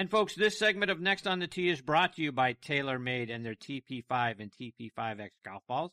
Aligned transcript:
And 0.00 0.10
folks, 0.10 0.34
this 0.34 0.58
segment 0.58 0.90
of 0.90 0.98
Next 0.98 1.26
on 1.26 1.40
the 1.40 1.46
Tee 1.46 1.68
is 1.68 1.82
brought 1.82 2.16
to 2.16 2.22
you 2.22 2.32
by 2.32 2.54
TaylorMade 2.54 3.30
and 3.30 3.44
their 3.44 3.54
TP5 3.54 4.40
and 4.40 4.50
TP5X 4.50 5.28
golf 5.44 5.62
balls. 5.68 5.92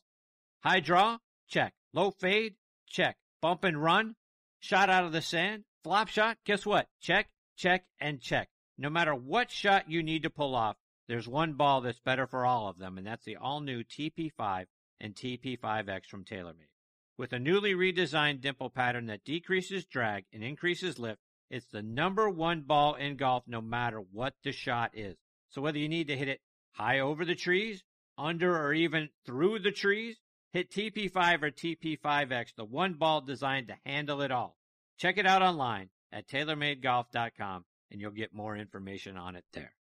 High 0.64 0.80
draw? 0.80 1.18
Check. 1.46 1.74
Low 1.92 2.10
fade? 2.10 2.54
Check. 2.86 3.18
Bump 3.42 3.64
and 3.64 3.82
run? 3.82 4.16
Shot 4.60 4.88
out 4.88 5.04
of 5.04 5.12
the 5.12 5.20
sand? 5.20 5.64
Flop 5.84 6.08
shot? 6.08 6.38
Guess 6.46 6.64
what? 6.64 6.88
Check, 7.02 7.28
check, 7.54 7.84
and 8.00 8.18
check. 8.18 8.48
No 8.78 8.88
matter 8.88 9.14
what 9.14 9.50
shot 9.50 9.90
you 9.90 10.02
need 10.02 10.22
to 10.22 10.30
pull 10.30 10.54
off, 10.54 10.78
there's 11.06 11.28
one 11.28 11.52
ball 11.52 11.82
that's 11.82 12.00
better 12.00 12.26
for 12.26 12.46
all 12.46 12.68
of 12.68 12.78
them, 12.78 12.96
and 12.96 13.06
that's 13.06 13.26
the 13.26 13.36
all 13.36 13.60
new 13.60 13.84
TP5 13.84 14.64
and 15.02 15.14
TP5X 15.14 16.06
from 16.06 16.24
TaylorMade. 16.24 16.72
With 17.18 17.34
a 17.34 17.38
newly 17.38 17.74
redesigned 17.74 18.40
dimple 18.40 18.70
pattern 18.70 19.04
that 19.08 19.26
decreases 19.26 19.84
drag 19.84 20.24
and 20.32 20.42
increases 20.42 20.98
lift, 20.98 21.20
it's 21.50 21.66
the 21.66 21.82
number 21.82 22.28
one 22.28 22.62
ball 22.62 22.94
in 22.94 23.16
golf 23.16 23.44
no 23.46 23.60
matter 23.60 24.00
what 24.00 24.34
the 24.44 24.52
shot 24.52 24.90
is. 24.94 25.16
So 25.50 25.62
whether 25.62 25.78
you 25.78 25.88
need 25.88 26.08
to 26.08 26.16
hit 26.16 26.28
it 26.28 26.40
high 26.72 27.00
over 27.00 27.24
the 27.24 27.34
trees, 27.34 27.82
under 28.16 28.56
or 28.56 28.74
even 28.74 29.08
through 29.24 29.60
the 29.60 29.70
trees, 29.70 30.16
hit 30.52 30.70
TP5 30.70 31.42
or 31.42 31.50
TP5X, 31.50 32.54
the 32.56 32.64
one 32.64 32.94
ball 32.94 33.20
designed 33.20 33.68
to 33.68 33.78
handle 33.86 34.22
it 34.22 34.30
all. 34.30 34.56
Check 34.98 35.16
it 35.18 35.26
out 35.26 35.42
online 35.42 35.90
at 36.12 36.28
TaylorMadeGolf.com 36.28 37.64
and 37.90 38.00
you'll 38.00 38.10
get 38.10 38.34
more 38.34 38.56
information 38.56 39.16
on 39.16 39.36
it 39.36 39.44
there. 39.52 39.72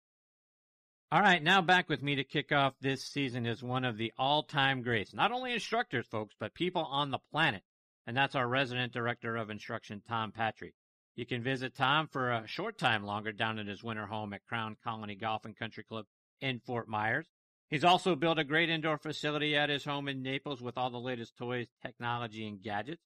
All 1.11 1.21
right, 1.21 1.41
now 1.41 1.61
back 1.61 1.87
with 1.89 2.03
me 2.03 2.15
to 2.15 2.23
kick 2.23 2.51
off 2.51 2.73
this 2.81 3.03
season 3.03 3.45
is 3.45 3.63
one 3.63 3.85
of 3.85 3.97
the 3.97 4.13
all-time 4.17 4.81
greats. 4.81 5.13
Not 5.13 5.31
only 5.31 5.53
instructors, 5.53 6.05
folks, 6.05 6.35
but 6.39 6.53
people 6.53 6.83
on 6.83 7.11
the 7.11 7.19
planet. 7.31 7.63
And 8.05 8.15
that's 8.15 8.35
our 8.35 8.47
resident 8.47 8.93
director 8.93 9.35
of 9.35 9.49
instruction, 9.49 10.01
Tom 10.07 10.31
Patri. 10.31 10.73
You 11.17 11.25
can 11.25 11.43
visit 11.43 11.75
Tom 11.75 12.07
for 12.07 12.31
a 12.31 12.47
short 12.47 12.77
time 12.77 13.03
longer 13.03 13.33
down 13.33 13.59
at 13.59 13.67
his 13.67 13.83
winter 13.83 14.05
home 14.05 14.31
at 14.31 14.45
Crown 14.45 14.77
Colony 14.81 15.15
Golf 15.15 15.43
and 15.43 15.57
Country 15.57 15.83
Club 15.83 16.05
in 16.39 16.61
Fort 16.61 16.87
Myers. 16.87 17.27
He's 17.69 17.83
also 17.83 18.15
built 18.15 18.39
a 18.39 18.45
great 18.45 18.69
indoor 18.69 18.97
facility 18.97 19.53
at 19.57 19.69
his 19.69 19.83
home 19.83 20.07
in 20.07 20.23
Naples 20.23 20.61
with 20.61 20.77
all 20.77 20.89
the 20.89 20.97
latest 20.97 21.35
toys, 21.35 21.67
technology, 21.81 22.47
and 22.47 22.63
gadgets. 22.63 23.03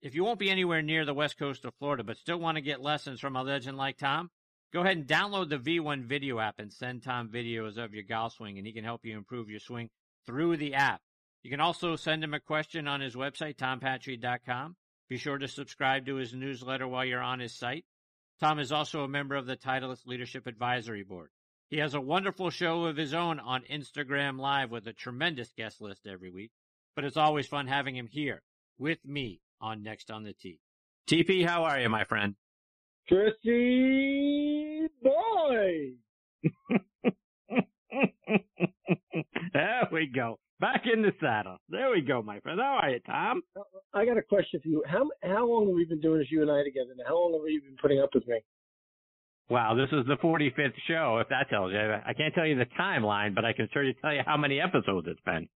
If 0.00 0.14
you 0.14 0.24
won't 0.24 0.38
be 0.38 0.48
anywhere 0.48 0.80
near 0.80 1.04
the 1.04 1.12
west 1.12 1.38
coast 1.38 1.66
of 1.66 1.74
Florida 1.74 2.02
but 2.02 2.16
still 2.16 2.38
want 2.38 2.56
to 2.56 2.62
get 2.62 2.80
lessons 2.80 3.20
from 3.20 3.36
a 3.36 3.42
legend 3.42 3.76
like 3.76 3.98
Tom, 3.98 4.30
Go 4.72 4.80
ahead 4.80 4.96
and 4.96 5.06
download 5.06 5.50
the 5.50 5.58
V1 5.58 6.04
video 6.04 6.38
app 6.38 6.58
and 6.58 6.72
send 6.72 7.02
Tom 7.02 7.28
videos 7.28 7.76
of 7.76 7.92
your 7.92 8.04
golf 8.04 8.32
swing, 8.32 8.56
and 8.56 8.66
he 8.66 8.72
can 8.72 8.84
help 8.84 9.04
you 9.04 9.16
improve 9.16 9.50
your 9.50 9.60
swing 9.60 9.90
through 10.26 10.56
the 10.56 10.74
app. 10.74 11.02
You 11.42 11.50
can 11.50 11.60
also 11.60 11.94
send 11.94 12.24
him 12.24 12.32
a 12.32 12.40
question 12.40 12.88
on 12.88 13.02
his 13.02 13.14
website, 13.14 13.56
tompatri.com. 13.56 14.76
Be 15.12 15.18
sure 15.18 15.36
to 15.36 15.46
subscribe 15.46 16.06
to 16.06 16.14
his 16.14 16.32
newsletter 16.32 16.88
while 16.88 17.04
you're 17.04 17.20
on 17.20 17.38
his 17.38 17.52
site. 17.52 17.84
Tom 18.40 18.58
is 18.58 18.72
also 18.72 19.04
a 19.04 19.08
member 19.08 19.34
of 19.34 19.44
the 19.44 19.58
Titleist 19.58 20.06
Leadership 20.06 20.46
Advisory 20.46 21.02
Board. 21.02 21.28
He 21.68 21.76
has 21.80 21.92
a 21.92 22.00
wonderful 22.00 22.48
show 22.48 22.86
of 22.86 22.96
his 22.96 23.12
own 23.12 23.38
on 23.38 23.62
Instagram 23.70 24.40
Live 24.40 24.70
with 24.70 24.86
a 24.86 24.94
tremendous 24.94 25.52
guest 25.54 25.82
list 25.82 26.06
every 26.06 26.30
week, 26.30 26.50
but 26.96 27.04
it's 27.04 27.18
always 27.18 27.46
fun 27.46 27.66
having 27.66 27.94
him 27.94 28.06
here 28.06 28.40
with 28.78 29.04
me 29.04 29.42
on 29.60 29.82
Next 29.82 30.10
on 30.10 30.22
the 30.22 30.32
Tee. 30.32 30.60
TP, 31.06 31.46
how 31.46 31.64
are 31.64 31.78
you, 31.78 31.90
my 31.90 32.04
friend? 32.04 32.34
Chrissy 33.06 34.88
boy. 35.02 35.90
there 39.52 39.88
we 39.92 40.06
go. 40.06 40.38
Back 40.62 40.84
in 40.86 41.02
the 41.02 41.10
saddle. 41.20 41.56
There 41.70 41.90
we 41.90 42.02
go, 42.02 42.22
my 42.22 42.38
friend. 42.38 42.60
How 42.60 42.78
are 42.80 42.90
you, 42.90 43.00
Tom? 43.00 43.42
Uh, 43.56 43.62
I 43.94 44.04
got 44.04 44.16
a 44.16 44.22
question 44.22 44.60
for 44.62 44.68
you. 44.68 44.84
How 44.86 45.10
how 45.24 45.44
long 45.44 45.66
have 45.66 45.74
we 45.74 45.84
been 45.84 46.00
doing 46.00 46.20
this, 46.20 46.28
you 46.30 46.40
and 46.40 46.52
I 46.52 46.62
together? 46.62 46.90
Now? 46.96 47.02
How 47.08 47.18
long 47.18 47.32
have 47.32 47.50
you 47.50 47.60
been 47.60 47.76
putting 47.82 47.98
up 47.98 48.10
with 48.14 48.28
me? 48.28 48.38
Wow, 49.50 49.74
this 49.74 49.88
is 49.90 50.06
the 50.06 50.14
45th 50.22 50.70
show, 50.86 51.18
if 51.20 51.28
that 51.30 51.50
tells 51.50 51.72
you. 51.72 51.78
I 51.78 52.14
can't 52.14 52.32
tell 52.32 52.46
you 52.46 52.56
the 52.56 52.66
timeline, 52.78 53.34
but 53.34 53.44
I 53.44 53.52
can 53.52 53.68
certainly 53.74 53.96
tell 54.00 54.14
you 54.14 54.20
how 54.24 54.36
many 54.36 54.60
episodes 54.60 55.08
it's 55.10 55.20
been. 55.22 55.48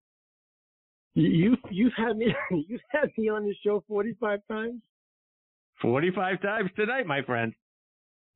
You 1.13 1.59
you've 1.71 1.93
had 1.99 2.17
me 2.17 2.35
you've 2.67 2.81
had 2.89 3.11
me 3.19 3.29
on 3.29 3.47
this 3.47 3.57
show 3.63 3.85
45 3.87 4.41
times. 4.51 4.81
45 5.83 6.41
times 6.41 6.71
tonight, 6.77 7.07
my 7.07 7.21
friend. 7.21 7.53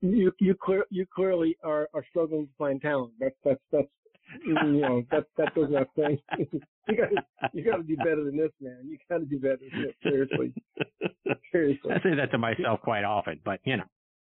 You 0.03 0.33
you 0.39 0.55
clear 0.55 0.85
you 0.91 1.07
clearly 1.07 1.57
are 1.65 1.89
are 1.95 2.05
struggling 2.11 2.47
to 2.47 2.53
find 2.59 2.79
talent. 2.83 3.15
That's 3.19 3.37
that's 3.43 3.61
that's 3.73 3.89
you 4.47 4.55
know 4.55 5.03
that 5.11 5.25
that 5.37 5.55
does 5.55 5.69
not 5.71 5.89
say 5.97 6.23
you 6.39 6.97
got 6.97 7.55
you 7.55 7.65
got 7.65 7.77
to 7.79 7.83
do 7.83 7.97
better 7.97 8.25
than 8.25 8.37
this, 8.37 8.51
man. 8.61 8.81
You 8.85 8.99
got 9.09 9.19
to 9.19 9.25
do 9.25 9.39
better 9.39 9.59
than 9.59 9.83
this. 9.83 9.95
Seriously, 10.03 10.55
seriously. 11.53 11.93
I 11.93 12.03
say 12.03 12.15
that 12.17 12.31
to 12.33 12.39
myself 12.39 12.81
quite 12.83 13.05
often, 13.05 13.41
but 13.45 13.61
you 13.65 13.77
know. 13.79 13.85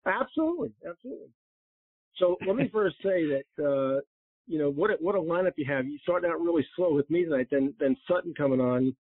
Absolutely, 0.06 0.72
absolutely. 0.89 1.28
So 2.16 2.37
let 2.47 2.56
me 2.56 2.69
first 2.72 2.97
say 3.03 3.27
that 3.27 3.44
uh, 3.59 4.00
you 4.47 4.59
know 4.59 4.71
what 4.71 4.91
a, 4.91 4.94
what 5.00 5.15
a 5.15 5.19
lineup 5.19 5.53
you 5.56 5.66
have. 5.66 5.87
You 5.87 5.99
started 6.03 6.28
out 6.28 6.41
really 6.41 6.66
slow 6.77 6.94
with 6.94 7.09
me 7.10 7.25
tonight, 7.25 7.49
then 7.50 7.75
then 7.78 7.97
Sutton 8.09 8.34
coming 8.37 8.60
on 8.60 8.94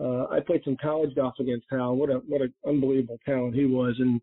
uh, 0.00 0.26
I 0.30 0.40
played 0.40 0.62
some 0.64 0.76
college 0.80 1.14
golf 1.14 1.34
against 1.38 1.66
Hal. 1.70 1.94
What 1.94 2.10
a 2.10 2.14
what 2.26 2.42
an 2.42 2.52
unbelievable 2.66 3.18
talent 3.24 3.54
he 3.54 3.66
was, 3.66 3.94
and 3.98 4.20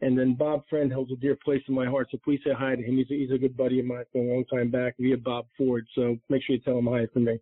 and 0.00 0.18
then 0.18 0.34
Bob 0.34 0.62
Friend 0.68 0.92
holds 0.92 1.12
a 1.12 1.16
dear 1.16 1.36
place 1.44 1.62
in 1.68 1.74
my 1.74 1.86
heart. 1.86 2.08
So 2.10 2.18
please 2.24 2.40
say 2.44 2.52
hi 2.56 2.76
to 2.76 2.82
him. 2.82 2.96
He's 2.96 3.10
a, 3.10 3.14
he's 3.14 3.30
a 3.32 3.38
good 3.38 3.56
buddy 3.56 3.80
of 3.80 3.86
mine 3.86 4.04
from 4.12 4.22
a 4.22 4.24
long 4.24 4.44
time 4.44 4.70
back 4.70 4.94
via 4.98 5.16
Bob 5.16 5.46
Ford. 5.56 5.86
So 5.94 6.16
make 6.28 6.42
sure 6.44 6.56
you 6.56 6.62
tell 6.62 6.78
him 6.78 6.86
hi 6.86 7.06
from 7.12 7.24
me. 7.24 7.38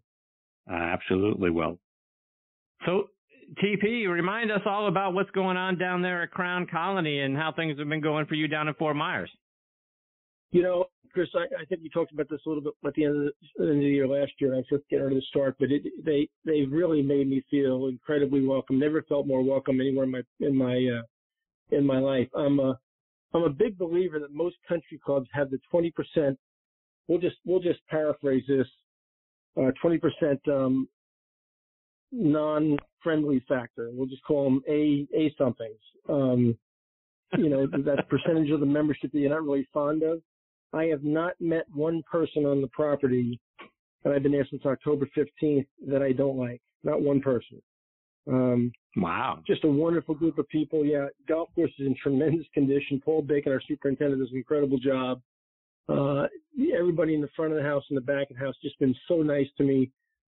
Uh, 0.70 0.74
absolutely 0.74 1.50
will. 1.50 1.78
So 2.86 3.08
TP, 3.62 4.08
remind 4.08 4.50
us 4.50 4.62
all 4.66 4.88
about 4.88 5.14
what's 5.14 5.30
going 5.30 5.56
on 5.56 5.78
down 5.78 6.02
there 6.02 6.22
at 6.22 6.30
Crown 6.30 6.66
Colony 6.66 7.20
and 7.20 7.36
how 7.36 7.52
things 7.52 7.78
have 7.78 7.88
been 7.88 8.00
going 8.00 8.26
for 8.26 8.34
you 8.34 8.48
down 8.48 8.68
in 8.68 8.74
Fort 8.74 8.96
Myers. 8.96 9.30
You 10.50 10.62
know, 10.62 10.86
Chris, 11.12 11.28
I, 11.34 11.44
I 11.60 11.64
think 11.66 11.82
you 11.82 11.90
talked 11.90 12.12
about 12.12 12.28
this 12.28 12.40
a 12.46 12.48
little 12.48 12.62
bit 12.62 12.74
at 12.86 12.94
the 12.94 13.04
end 13.04 13.16
of 13.16 13.32
the, 13.58 13.62
end 13.64 13.76
of 13.76 13.80
the 13.80 13.86
year 13.86 14.08
last 14.08 14.32
year. 14.38 14.54
I 14.54 14.62
just 14.70 14.88
get 14.90 14.96
ready 14.96 15.18
to 15.18 15.26
start, 15.26 15.56
but 15.58 15.70
it, 15.70 15.82
they 16.04 16.28
they 16.44 16.62
really 16.62 17.02
made 17.02 17.28
me 17.28 17.42
feel 17.50 17.86
incredibly 17.86 18.44
welcome. 18.44 18.78
Never 18.78 19.02
felt 19.02 19.26
more 19.26 19.42
welcome 19.42 19.80
anywhere 19.80 20.04
in 20.04 20.10
my 20.10 20.22
in 20.40 20.56
my 20.56 20.74
uh, 20.74 21.02
in 21.70 21.84
my 21.84 21.98
life. 21.98 22.28
I'm 22.34 22.60
a 22.60 22.78
I'm 23.34 23.42
a 23.42 23.50
big 23.50 23.76
believer 23.76 24.18
that 24.18 24.32
most 24.32 24.56
country 24.68 25.00
clubs 25.04 25.28
have 25.32 25.50
the 25.50 25.58
20 25.70 25.90
percent. 25.90 26.38
We'll 27.08 27.18
just 27.18 27.36
we'll 27.44 27.60
just 27.60 27.80
paraphrase 27.88 28.44
this. 28.48 28.66
Uh, 29.58 29.70
20 29.80 29.98
percent 29.98 30.40
um, 30.48 30.88
non-friendly 32.12 33.44
factor. 33.48 33.90
We'll 33.92 34.06
just 34.06 34.24
call 34.24 34.44
them 34.44 34.62
A 34.68 35.06
A 35.14 35.34
somethings. 35.38 35.80
Um, 36.08 36.56
you 37.36 37.48
know, 37.48 37.66
that 37.84 38.08
percentage 38.08 38.50
of 38.50 38.60
the 38.60 38.66
membership 38.66 39.12
that 39.12 39.18
you're 39.18 39.30
not 39.30 39.42
really 39.42 39.68
fond 39.72 40.02
of. 40.02 40.20
I 40.72 40.84
have 40.84 41.04
not 41.04 41.32
met 41.40 41.64
one 41.72 42.02
person 42.10 42.44
on 42.44 42.60
the 42.60 42.68
property, 42.68 43.40
and 44.04 44.12
I've 44.12 44.22
been 44.22 44.32
there 44.32 44.46
since 44.50 44.66
October 44.66 45.08
15th, 45.16 45.66
that 45.88 46.02
I 46.02 46.12
don't 46.12 46.36
like. 46.36 46.60
Not 46.84 47.00
one 47.00 47.20
person. 47.20 47.62
Um, 48.28 48.72
wow. 48.96 49.40
Just 49.46 49.64
a 49.64 49.68
wonderful 49.68 50.14
group 50.14 50.38
of 50.38 50.48
people. 50.48 50.84
Yeah, 50.84 51.06
golf 51.28 51.48
course 51.54 51.70
is 51.78 51.86
in 51.86 51.94
tremendous 52.02 52.46
condition. 52.54 53.00
Paul 53.04 53.22
Bacon, 53.22 53.52
our 53.52 53.62
superintendent, 53.66 54.20
does 54.20 54.30
an 54.30 54.38
incredible 54.38 54.78
job. 54.78 55.20
Uh, 55.88 56.26
everybody 56.76 57.14
in 57.14 57.20
the 57.20 57.28
front 57.36 57.52
of 57.52 57.58
the 57.58 57.64
house 57.64 57.84
and 57.90 57.96
the 57.96 58.02
back 58.02 58.30
of 58.30 58.36
the 58.36 58.44
house 58.44 58.56
just 58.62 58.78
been 58.78 58.94
so 59.06 59.22
nice 59.22 59.46
to 59.56 59.64
me. 59.64 59.90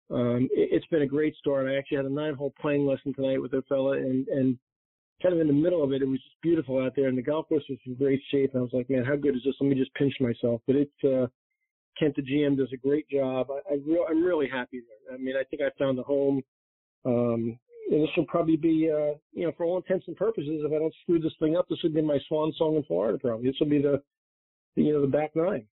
Um, 0.10 0.50
it, 0.52 0.74
has 0.74 0.84
been 0.92 1.02
a 1.02 1.08
great 1.08 1.36
start. 1.38 1.68
I 1.68 1.78
actually 1.78 1.98
had 1.98 2.06
a 2.06 2.10
nine-hole 2.10 2.54
playing 2.60 2.86
lesson 2.86 3.14
tonight 3.14 3.42
with 3.42 3.54
a 3.54 3.62
fella, 3.70 3.94
and 3.94 4.28
and 4.28 4.58
kind 5.22 5.34
of 5.34 5.42
in 5.42 5.48
the 5.48 5.54
middle 5.54 5.84
of 5.84 5.94
it. 5.94 6.02
It 6.02 6.08
was 6.08 6.20
just 6.20 6.42
beautiful 6.42 6.84
out 6.84 6.94
there, 6.96 7.08
and 7.08 7.18
the 7.18 7.22
golf 7.22 7.48
course 7.48 7.64
was 7.70 7.80
in 7.86 7.96
great 7.96 8.22
shape. 8.30 8.52
And 8.54 8.60
I 8.60 8.64
was 8.64 8.74
like, 8.74 8.90
man, 8.90 9.06
how 9.06 9.16
good 9.16 9.36
is 9.36 9.42
this? 9.46 9.56
Let 9.60 9.70
me 9.70 9.76
just 9.76 9.94
pinch 9.94 10.14
myself. 10.20 10.62
But 10.68 10.76
it's 10.76 11.04
uh, 11.04 11.28
Kent, 11.98 12.16
the 12.16 12.24
GM, 12.24 12.58
does 12.58 12.72
a 12.74 12.78
great 12.78 13.08
job. 13.10 13.48
I, 13.52 13.74
I 13.74 13.78
real, 13.88 14.06
I'm 14.10 14.24
really 14.24 14.50
happy 14.50 14.82
there. 14.82 15.16
I 15.16 15.22
mean, 15.22 15.36
I 15.36 15.44
think 15.44 15.62
I 15.62 15.70
found 15.78 16.00
a 16.00 16.04
home. 16.04 16.42
Um, 17.06 17.58
this 18.00 18.10
will 18.16 18.26
probably 18.26 18.56
be, 18.56 18.90
uh, 18.90 19.18
you 19.34 19.46
know, 19.46 19.52
for 19.58 19.66
all 19.66 19.78
intents 19.78 20.06
and 20.08 20.16
purposes, 20.16 20.62
if 20.64 20.72
I 20.72 20.80
don't 20.80 20.94
screw 21.04 21.20
this 21.20 21.34
thing 21.40 21.58
up, 21.58 21.68
this 21.70 21.80
would 21.84 21.94
be 21.94 22.02
my 22.02 22.20
swan 22.28 22.54
song 22.58 22.76
in 22.76 22.84
Florida. 22.84 23.18
Probably 23.18 23.48
this 23.48 23.58
will 23.60 23.68
be 23.68 23.82
the, 23.82 24.02
the 24.76 24.84
you 24.84 24.94
know, 24.94 25.02
the 25.02 25.08
back 25.08 25.32
nine. 25.36 25.66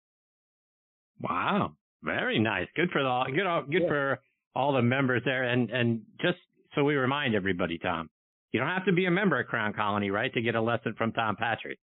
Wow, 1.21 1.73
very 2.03 2.39
nice. 2.39 2.67
Good 2.75 2.89
for 2.91 3.03
the 3.03 3.23
good. 3.27 3.71
Good 3.71 3.83
yeah. 3.83 3.87
for 3.87 4.19
all 4.55 4.73
the 4.73 4.81
members 4.81 5.21
there, 5.25 5.43
and 5.43 5.69
and 5.69 6.01
just 6.19 6.37
so 6.73 6.83
we 6.83 6.95
remind 6.95 7.35
everybody, 7.35 7.77
Tom, 7.77 8.09
you 8.51 8.59
don't 8.59 8.69
have 8.69 8.85
to 8.85 8.93
be 8.93 9.05
a 9.05 9.11
member 9.11 9.39
at 9.39 9.47
Crown 9.47 9.73
Colony, 9.73 10.09
right, 10.09 10.33
to 10.33 10.41
get 10.41 10.55
a 10.55 10.61
lesson 10.61 10.95
from 10.97 11.11
Tom 11.11 11.35
Patri. 11.35 11.77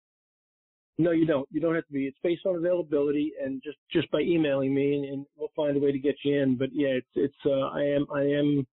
No, 0.99 1.11
you 1.11 1.27
don't. 1.27 1.49
You 1.51 1.61
don't 1.61 1.75
have 1.75 1.87
to 1.87 1.93
be. 1.93 2.07
It's 2.07 2.19
based 2.23 2.47
on 2.47 2.57
availability 2.57 3.33
and 3.43 3.63
just 3.63 3.79
just 3.91 4.11
by 4.11 4.21
emailing 4.21 4.75
me, 4.75 4.95
and, 4.95 5.05
and 5.05 5.27
we'll 5.37 5.53
find 5.57 5.77
a 5.77 5.81
way 5.81 5.93
to 5.93 5.99
get 5.99 6.15
you 6.25 6.41
in. 6.41 6.57
But 6.57 6.69
yeah, 6.73 6.89
it's 6.89 7.07
it's. 7.15 7.35
Uh, 7.45 7.69
I 7.69 7.83
am 7.83 8.07
I 8.15 8.23
am 8.23 8.67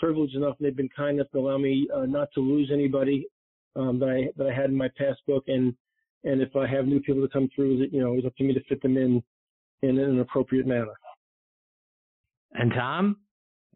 privileged 0.00 0.34
enough, 0.34 0.56
and 0.58 0.66
they've 0.66 0.76
been 0.76 0.88
kind 0.88 1.18
enough 1.18 1.30
to 1.30 1.38
allow 1.38 1.58
me 1.58 1.86
uh, 1.94 2.06
not 2.06 2.28
to 2.34 2.40
lose 2.40 2.70
anybody 2.72 3.26
um, 3.76 4.00
that 4.00 4.08
I 4.08 4.28
that 4.36 4.48
I 4.48 4.54
had 4.54 4.70
in 4.70 4.76
my 4.76 4.88
passbook, 4.98 5.44
and 5.46 5.74
and 6.24 6.40
if 6.42 6.56
I 6.56 6.66
have 6.66 6.86
new 6.86 7.00
people 7.00 7.22
to 7.22 7.32
come 7.32 7.48
through, 7.54 7.78
that 7.78 7.92
you 7.92 8.00
know, 8.00 8.14
it's 8.14 8.26
up 8.26 8.34
to 8.36 8.44
me 8.44 8.54
to 8.54 8.64
fit 8.64 8.82
them 8.82 8.96
in 8.96 9.22
in 9.82 9.98
an 9.98 10.20
appropriate 10.20 10.66
manner. 10.66 10.94
And 12.52 12.72
Tom, 12.72 13.18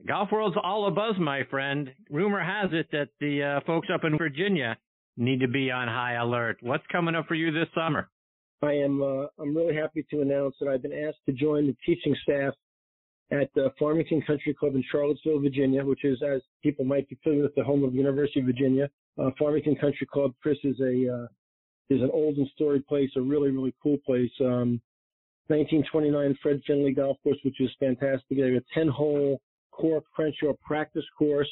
golf 0.06 0.30
world's 0.32 0.56
all 0.62 0.88
a 0.88 0.90
buzz, 0.90 1.14
my 1.18 1.44
friend. 1.44 1.90
Rumor 2.10 2.42
has 2.42 2.70
it 2.72 2.88
that 2.92 3.10
the 3.20 3.42
uh, 3.42 3.60
folks 3.66 3.88
up 3.94 4.04
in 4.04 4.18
Virginia 4.18 4.76
need 5.16 5.40
to 5.40 5.48
be 5.48 5.70
on 5.70 5.86
high 5.86 6.14
alert. 6.14 6.58
What's 6.60 6.84
coming 6.90 7.14
up 7.14 7.26
for 7.26 7.34
you 7.34 7.52
this 7.52 7.68
summer? 7.74 8.10
I 8.62 8.72
am. 8.72 9.02
Uh, 9.02 9.26
I'm 9.38 9.56
really 9.56 9.76
happy 9.76 10.04
to 10.10 10.22
announce 10.22 10.56
that 10.60 10.68
I've 10.68 10.82
been 10.82 10.92
asked 11.06 11.24
to 11.26 11.32
join 11.32 11.66
the 11.66 11.76
teaching 11.86 12.16
staff 12.22 12.54
at 13.30 13.48
the 13.54 13.72
Farmington 13.78 14.22
Country 14.22 14.54
Club 14.54 14.74
in 14.74 14.84
Charlottesville, 14.90 15.40
Virginia, 15.40 15.84
which 15.84 16.04
is, 16.04 16.22
as 16.22 16.42
people 16.62 16.84
might 16.84 17.08
be 17.08 17.18
familiar 17.22 17.44
with, 17.44 17.54
the 17.54 17.64
home 17.64 17.82
of 17.84 17.92
the 17.92 17.98
University 17.98 18.40
of 18.40 18.46
Virginia. 18.46 18.88
Uh, 19.18 19.30
Farmington 19.38 19.76
Country 19.76 20.06
Club, 20.12 20.32
Chris, 20.42 20.58
is 20.64 20.78
a 20.80 21.14
uh, 21.14 21.26
is 21.90 22.00
an 22.00 22.10
old 22.12 22.36
and 22.36 22.48
storied 22.54 22.86
place, 22.86 23.10
a 23.16 23.20
really 23.20 23.50
really 23.50 23.74
cool 23.82 23.98
place. 24.04 24.32
Um, 24.40 24.80
1929 25.48 26.38
Fred 26.42 26.62
Findlay 26.66 26.92
Golf 26.92 27.18
Course, 27.22 27.36
which 27.44 27.60
is 27.60 27.70
fantastic. 27.78 28.38
They 28.38 28.40
have 28.40 28.54
a 28.54 28.62
10 28.72 28.88
hole 28.88 29.40
Coore 29.72 30.02
Crenshaw 30.14 30.54
practice 30.64 31.04
course 31.18 31.50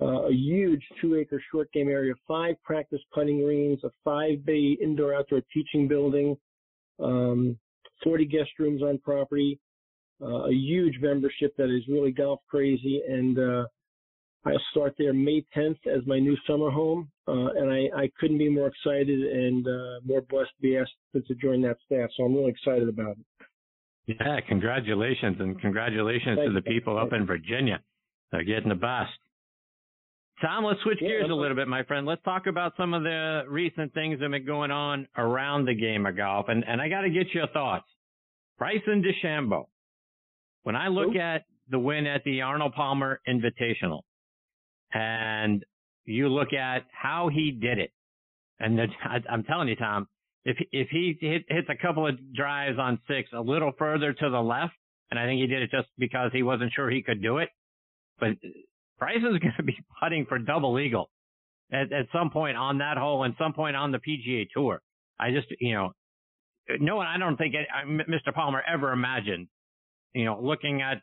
uh, 0.00 0.26
a 0.26 0.32
huge 0.32 0.82
two 1.00 1.16
acre 1.16 1.42
short 1.52 1.70
game 1.72 1.88
area, 1.88 2.14
five 2.26 2.56
practice 2.64 3.00
putting 3.12 3.42
greens, 3.42 3.78
a 3.84 3.90
five 4.04 4.44
bay 4.44 4.76
indoor 4.82 5.14
outdoor 5.14 5.42
teaching 5.52 5.86
building, 5.86 6.36
um, 6.98 7.56
40 8.02 8.24
guest 8.26 8.50
rooms 8.58 8.82
on 8.82 8.98
property, 8.98 9.58
uh, 10.22 10.44
a 10.44 10.52
huge 10.52 10.94
membership 11.00 11.56
that 11.56 11.74
is 11.74 11.82
really 11.88 12.12
golf 12.12 12.40
crazy. 12.48 13.02
And, 13.08 13.38
uh, 13.38 13.64
I'll 14.46 14.60
start 14.72 14.94
there 14.98 15.14
May 15.14 15.42
10th 15.56 15.78
as 15.86 16.06
my 16.06 16.18
new 16.18 16.36
summer 16.46 16.70
home. 16.70 17.10
Uh, 17.26 17.48
and 17.56 17.72
I, 17.72 18.02
I 18.02 18.10
couldn't 18.20 18.38
be 18.38 18.50
more 18.50 18.66
excited 18.66 19.20
and, 19.20 19.66
uh, 19.66 20.00
more 20.04 20.20
blessed 20.20 20.50
to 20.56 20.62
be 20.62 20.76
asked 20.76 20.92
to 21.14 21.34
join 21.36 21.62
that 21.62 21.78
staff. 21.86 22.10
So 22.16 22.24
I'm 22.24 22.34
really 22.34 22.50
excited 22.50 22.88
about 22.88 23.12
it. 23.12 23.46
Yeah, 24.06 24.40
congratulations 24.46 25.36
and 25.40 25.58
congratulations 25.60 26.36
Thank 26.36 26.48
to 26.50 26.52
the 26.52 26.62
people 26.62 26.98
up 26.98 27.12
in 27.12 27.26
Virginia. 27.26 27.80
They're 28.30 28.44
getting 28.44 28.68
the 28.68 28.74
best. 28.74 29.12
Tom, 30.42 30.64
let's 30.64 30.80
switch 30.82 30.98
gears 30.98 31.30
a 31.30 31.34
little 31.34 31.56
bit, 31.56 31.68
my 31.68 31.84
friend. 31.84 32.06
Let's 32.06 32.22
talk 32.22 32.46
about 32.46 32.72
some 32.76 32.92
of 32.92 33.02
the 33.02 33.44
recent 33.48 33.94
things 33.94 34.18
that 34.18 34.24
have 34.24 34.32
been 34.32 34.44
going 34.44 34.70
on 34.70 35.06
around 35.16 35.64
the 35.64 35.74
game 35.74 36.06
of 36.06 36.16
golf. 36.16 36.46
And, 36.48 36.64
and 36.66 36.82
I 36.82 36.88
got 36.88 37.02
to 37.02 37.10
get 37.10 37.32
your 37.32 37.46
thoughts. 37.48 37.86
Bryson 38.58 39.02
DeChambeau. 39.02 39.66
When 40.64 40.76
I 40.76 40.88
look 40.88 41.14
at 41.14 41.44
the 41.70 41.78
win 41.78 42.06
at 42.06 42.24
the 42.24 42.42
Arnold 42.42 42.72
Palmer 42.74 43.20
Invitational 43.28 44.00
and 44.92 45.64
you 46.04 46.28
look 46.28 46.52
at 46.52 46.84
how 46.90 47.28
he 47.32 47.50
did 47.50 47.78
it, 47.78 47.92
and 48.58 48.78
the, 48.78 48.86
I, 49.04 49.18
I'm 49.30 49.44
telling 49.44 49.68
you, 49.68 49.76
Tom, 49.76 50.08
if, 50.44 50.56
if 50.72 50.88
he 50.90 51.16
hit, 51.20 51.44
hits 51.48 51.68
a 51.70 51.76
couple 51.76 52.06
of 52.06 52.16
drives 52.34 52.78
on 52.78 52.98
six 53.08 53.30
a 53.32 53.40
little 53.40 53.72
further 53.78 54.12
to 54.12 54.30
the 54.30 54.40
left, 54.40 54.74
and 55.10 55.18
I 55.18 55.26
think 55.26 55.40
he 55.40 55.46
did 55.46 55.62
it 55.62 55.70
just 55.70 55.88
because 55.98 56.30
he 56.32 56.42
wasn't 56.42 56.72
sure 56.74 56.90
he 56.90 57.02
could 57.02 57.22
do 57.22 57.38
it, 57.38 57.48
but 58.18 58.30
Bryson's 58.98 59.38
going 59.38 59.54
to 59.56 59.62
be 59.62 59.76
putting 60.02 60.26
for 60.26 60.38
double 60.38 60.78
eagle 60.78 61.10
at, 61.72 61.92
at 61.92 62.06
some 62.12 62.30
point 62.30 62.56
on 62.56 62.78
that 62.78 62.96
hole 62.96 63.24
and 63.24 63.34
some 63.38 63.52
point 63.52 63.76
on 63.76 63.92
the 63.92 63.98
PGA 63.98 64.46
Tour. 64.54 64.80
I 65.18 65.30
just, 65.30 65.46
you 65.60 65.74
know, 65.74 65.92
no 66.80 66.96
one, 66.96 67.06
I 67.06 67.18
don't 67.18 67.36
think 67.36 67.54
it, 67.54 67.68
Mr. 67.86 68.34
Palmer 68.34 68.62
ever 68.66 68.92
imagined, 68.92 69.48
you 70.14 70.24
know, 70.24 70.40
looking 70.40 70.82
at 70.82 71.02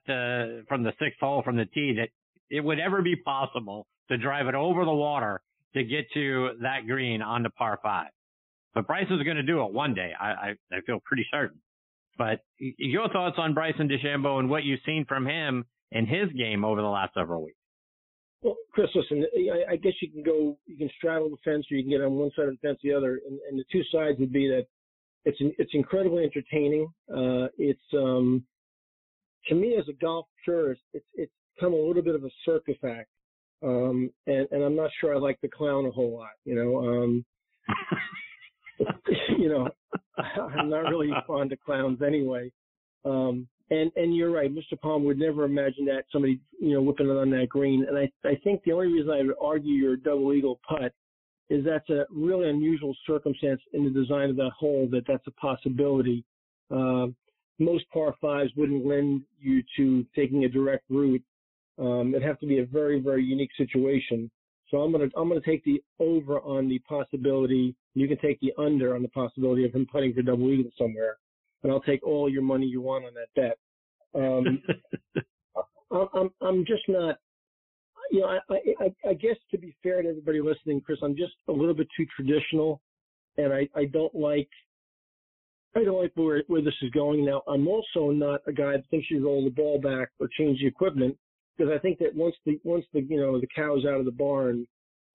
from 0.67 0.83
the 0.83 0.93
sixth 0.99 1.19
hole 1.19 1.43
from 1.43 1.57
the 1.57 1.65
tee 1.65 1.95
that 1.97 2.09
it 2.49 2.61
would 2.61 2.79
ever 2.79 3.01
be 3.01 3.15
possible 3.15 3.85
to 4.09 4.17
drive 4.17 4.47
it 4.47 4.55
over 4.55 4.85
the 4.85 4.93
water 4.93 5.41
to 5.73 5.83
get 5.83 6.05
to 6.13 6.51
that 6.61 6.87
green 6.87 7.21
on 7.21 7.43
the 7.43 7.49
par 7.49 7.79
five. 7.81 8.09
But 8.73 8.87
Bryson's 8.87 9.23
going 9.23 9.37
to 9.37 9.43
do 9.43 9.63
it 9.65 9.73
one 9.73 9.93
day. 9.93 10.11
I, 10.19 10.25
I, 10.25 10.55
I 10.71 10.81
feel 10.85 10.99
pretty 11.03 11.25
certain. 11.31 11.59
But 12.17 12.41
your 12.57 13.09
thoughts 13.09 13.35
on 13.37 13.53
Bryson 13.53 13.89
DeChambeau 13.89 14.39
and 14.39 14.49
what 14.49 14.63
you've 14.63 14.79
seen 14.85 15.05
from 15.07 15.25
him 15.25 15.65
in 15.91 16.05
his 16.05 16.29
game 16.37 16.63
over 16.63 16.81
the 16.81 16.87
last 16.87 17.13
several 17.13 17.43
weeks? 17.43 17.57
Well, 18.41 18.55
Chris, 18.73 18.87
listen, 18.95 19.25
I, 19.35 19.73
I 19.73 19.75
guess 19.75 19.93
you 20.01 20.09
can 20.09 20.23
go, 20.23 20.57
you 20.65 20.77
can 20.77 20.89
straddle 20.97 21.29
the 21.29 21.37
fence 21.43 21.65
or 21.71 21.77
you 21.77 21.83
can 21.83 21.91
get 21.91 22.01
on 22.01 22.13
one 22.13 22.31
side 22.35 22.47
of 22.47 22.51
the 22.51 22.67
fence, 22.67 22.79
the 22.83 22.93
other. 22.93 23.19
And, 23.27 23.39
and 23.49 23.59
the 23.59 23.65
two 23.71 23.81
sides 23.91 24.19
would 24.19 24.33
be 24.33 24.47
that 24.47 24.65
it's, 25.25 25.37
it's 25.39 25.71
incredibly 25.73 26.23
entertaining. 26.23 26.87
Uh, 27.09 27.47
it's, 27.57 27.79
um, 27.93 28.43
to 29.47 29.55
me 29.55 29.75
as 29.77 29.87
a 29.89 29.93
golf 29.93 30.27
purist, 30.43 30.81
it's, 30.93 31.05
it's 31.15 31.31
come 31.59 31.73
a 31.73 31.77
little 31.77 32.01
bit 32.01 32.15
of 32.15 32.23
a 32.23 32.29
circus 32.45 32.77
act. 32.85 33.09
Um, 33.63 34.09
and, 34.25 34.47
and 34.51 34.63
I'm 34.63 34.75
not 34.75 34.89
sure 34.99 35.13
I 35.13 35.19
like 35.19 35.39
the 35.41 35.47
clown 35.47 35.85
a 35.85 35.91
whole 35.91 36.13
lot, 36.13 36.31
you 36.45 36.55
know, 36.55 36.77
um, 36.77 37.25
you 39.37 39.49
know, 39.49 39.69
I'm 40.17 40.69
not 40.69 40.89
really 40.89 41.11
fond 41.27 41.51
of 41.51 41.59
clowns 41.59 42.01
anyway. 42.01 42.51
Um, 43.05 43.47
and 43.71 43.91
and 43.95 44.15
you're 44.15 44.31
right, 44.31 44.53
Mr. 44.53 44.79
Palm 44.79 45.05
would 45.05 45.17
never 45.17 45.45
imagine 45.45 45.85
that 45.85 46.03
somebody 46.11 46.39
you 46.59 46.73
know 46.73 46.81
whipping 46.81 47.07
it 47.07 47.11
on 47.11 47.31
that 47.31 47.47
green. 47.49 47.85
And 47.87 47.97
I 47.97 48.11
I 48.27 48.35
think 48.43 48.61
the 48.63 48.73
only 48.73 48.87
reason 48.87 49.09
I 49.11 49.23
would 49.23 49.35
argue 49.41 49.73
your 49.73 49.95
double 49.95 50.33
eagle 50.33 50.59
putt 50.67 50.91
is 51.49 51.65
that's 51.65 51.89
a 51.89 52.05
really 52.09 52.49
unusual 52.49 52.95
circumstance 53.07 53.61
in 53.73 53.83
the 53.83 53.89
design 53.89 54.29
of 54.29 54.35
that 54.37 54.51
hole 54.57 54.87
that 54.91 55.03
that's 55.07 55.25
a 55.27 55.31
possibility. 55.31 56.23
Uh, 56.69 57.07
most 57.61 57.85
par 57.93 58.15
fives 58.19 58.51
wouldn't 58.55 58.85
lend 58.85 59.21
you 59.39 59.63
to 59.77 60.05
taking 60.15 60.45
a 60.45 60.49
direct 60.49 60.83
route. 60.89 61.23
Um, 61.79 62.13
it'd 62.13 62.27
have 62.27 62.39
to 62.39 62.47
be 62.47 62.59
a 62.59 62.65
very 62.65 62.99
very 62.99 63.23
unique 63.23 63.51
situation. 63.57 64.29
So 64.69 64.81
I'm 64.81 64.91
gonna 64.91 65.09
I'm 65.15 65.29
gonna 65.29 65.41
take 65.41 65.63
the 65.63 65.81
over 65.99 66.39
on 66.41 66.67
the 66.67 66.79
possibility. 66.79 67.75
You 67.93 68.07
can 68.07 68.17
take 68.17 68.39
the 68.39 68.53
under 68.57 68.95
on 68.95 69.01
the 69.01 69.09
possibility 69.09 69.65
of 69.65 69.73
him 69.73 69.85
putting 69.91 70.13
for 70.13 70.21
double 70.21 70.49
eagle 70.49 70.71
somewhere 70.77 71.17
and 71.63 71.71
I'll 71.71 71.81
take 71.81 72.03
all 72.03 72.29
your 72.29 72.41
money 72.41 72.65
you 72.65 72.81
want 72.81 73.05
on 73.05 73.11
that 73.13 73.29
bet. 73.35 73.57
Um, 74.19 74.61
I'm, 76.13 76.29
I'm 76.41 76.65
just 76.65 76.83
not, 76.87 77.17
you 78.11 78.21
know, 78.21 78.39
I, 78.49 78.55
I, 78.79 79.09
I 79.09 79.13
guess 79.13 79.35
to 79.51 79.57
be 79.57 79.75
fair 79.83 80.01
to 80.01 80.09
everybody 80.09 80.41
listening, 80.41 80.81
Chris, 80.81 80.99
I'm 81.03 81.15
just 81.15 81.33
a 81.47 81.51
little 81.51 81.73
bit 81.73 81.87
too 81.95 82.05
traditional, 82.15 82.81
and 83.37 83.53
I, 83.53 83.67
I 83.75 83.85
don't 83.85 84.13
like, 84.15 84.49
I 85.75 85.83
don't 85.83 86.01
like 86.01 86.11
where 86.15 86.43
where 86.47 86.61
this 86.61 86.73
is 86.81 86.89
going 86.91 87.25
now. 87.25 87.43
I'm 87.47 87.67
also 87.67 88.11
not 88.11 88.41
a 88.47 88.51
guy 88.51 88.73
that 88.73 88.89
thinks 88.89 89.09
you 89.09 89.23
roll 89.23 89.43
the 89.43 89.51
ball 89.51 89.79
back 89.79 90.09
or 90.19 90.27
change 90.37 90.59
the 90.59 90.67
equipment 90.67 91.17
because 91.57 91.71
I 91.73 91.79
think 91.79 91.99
that 91.99 92.15
once 92.15 92.35
the 92.45 92.59
once 92.63 92.85
the 92.93 93.01
you 93.01 93.19
know 93.19 93.39
the 93.39 93.47
cow's 93.55 93.85
out 93.85 93.99
of 93.99 94.05
the 94.05 94.11
barn, 94.11 94.67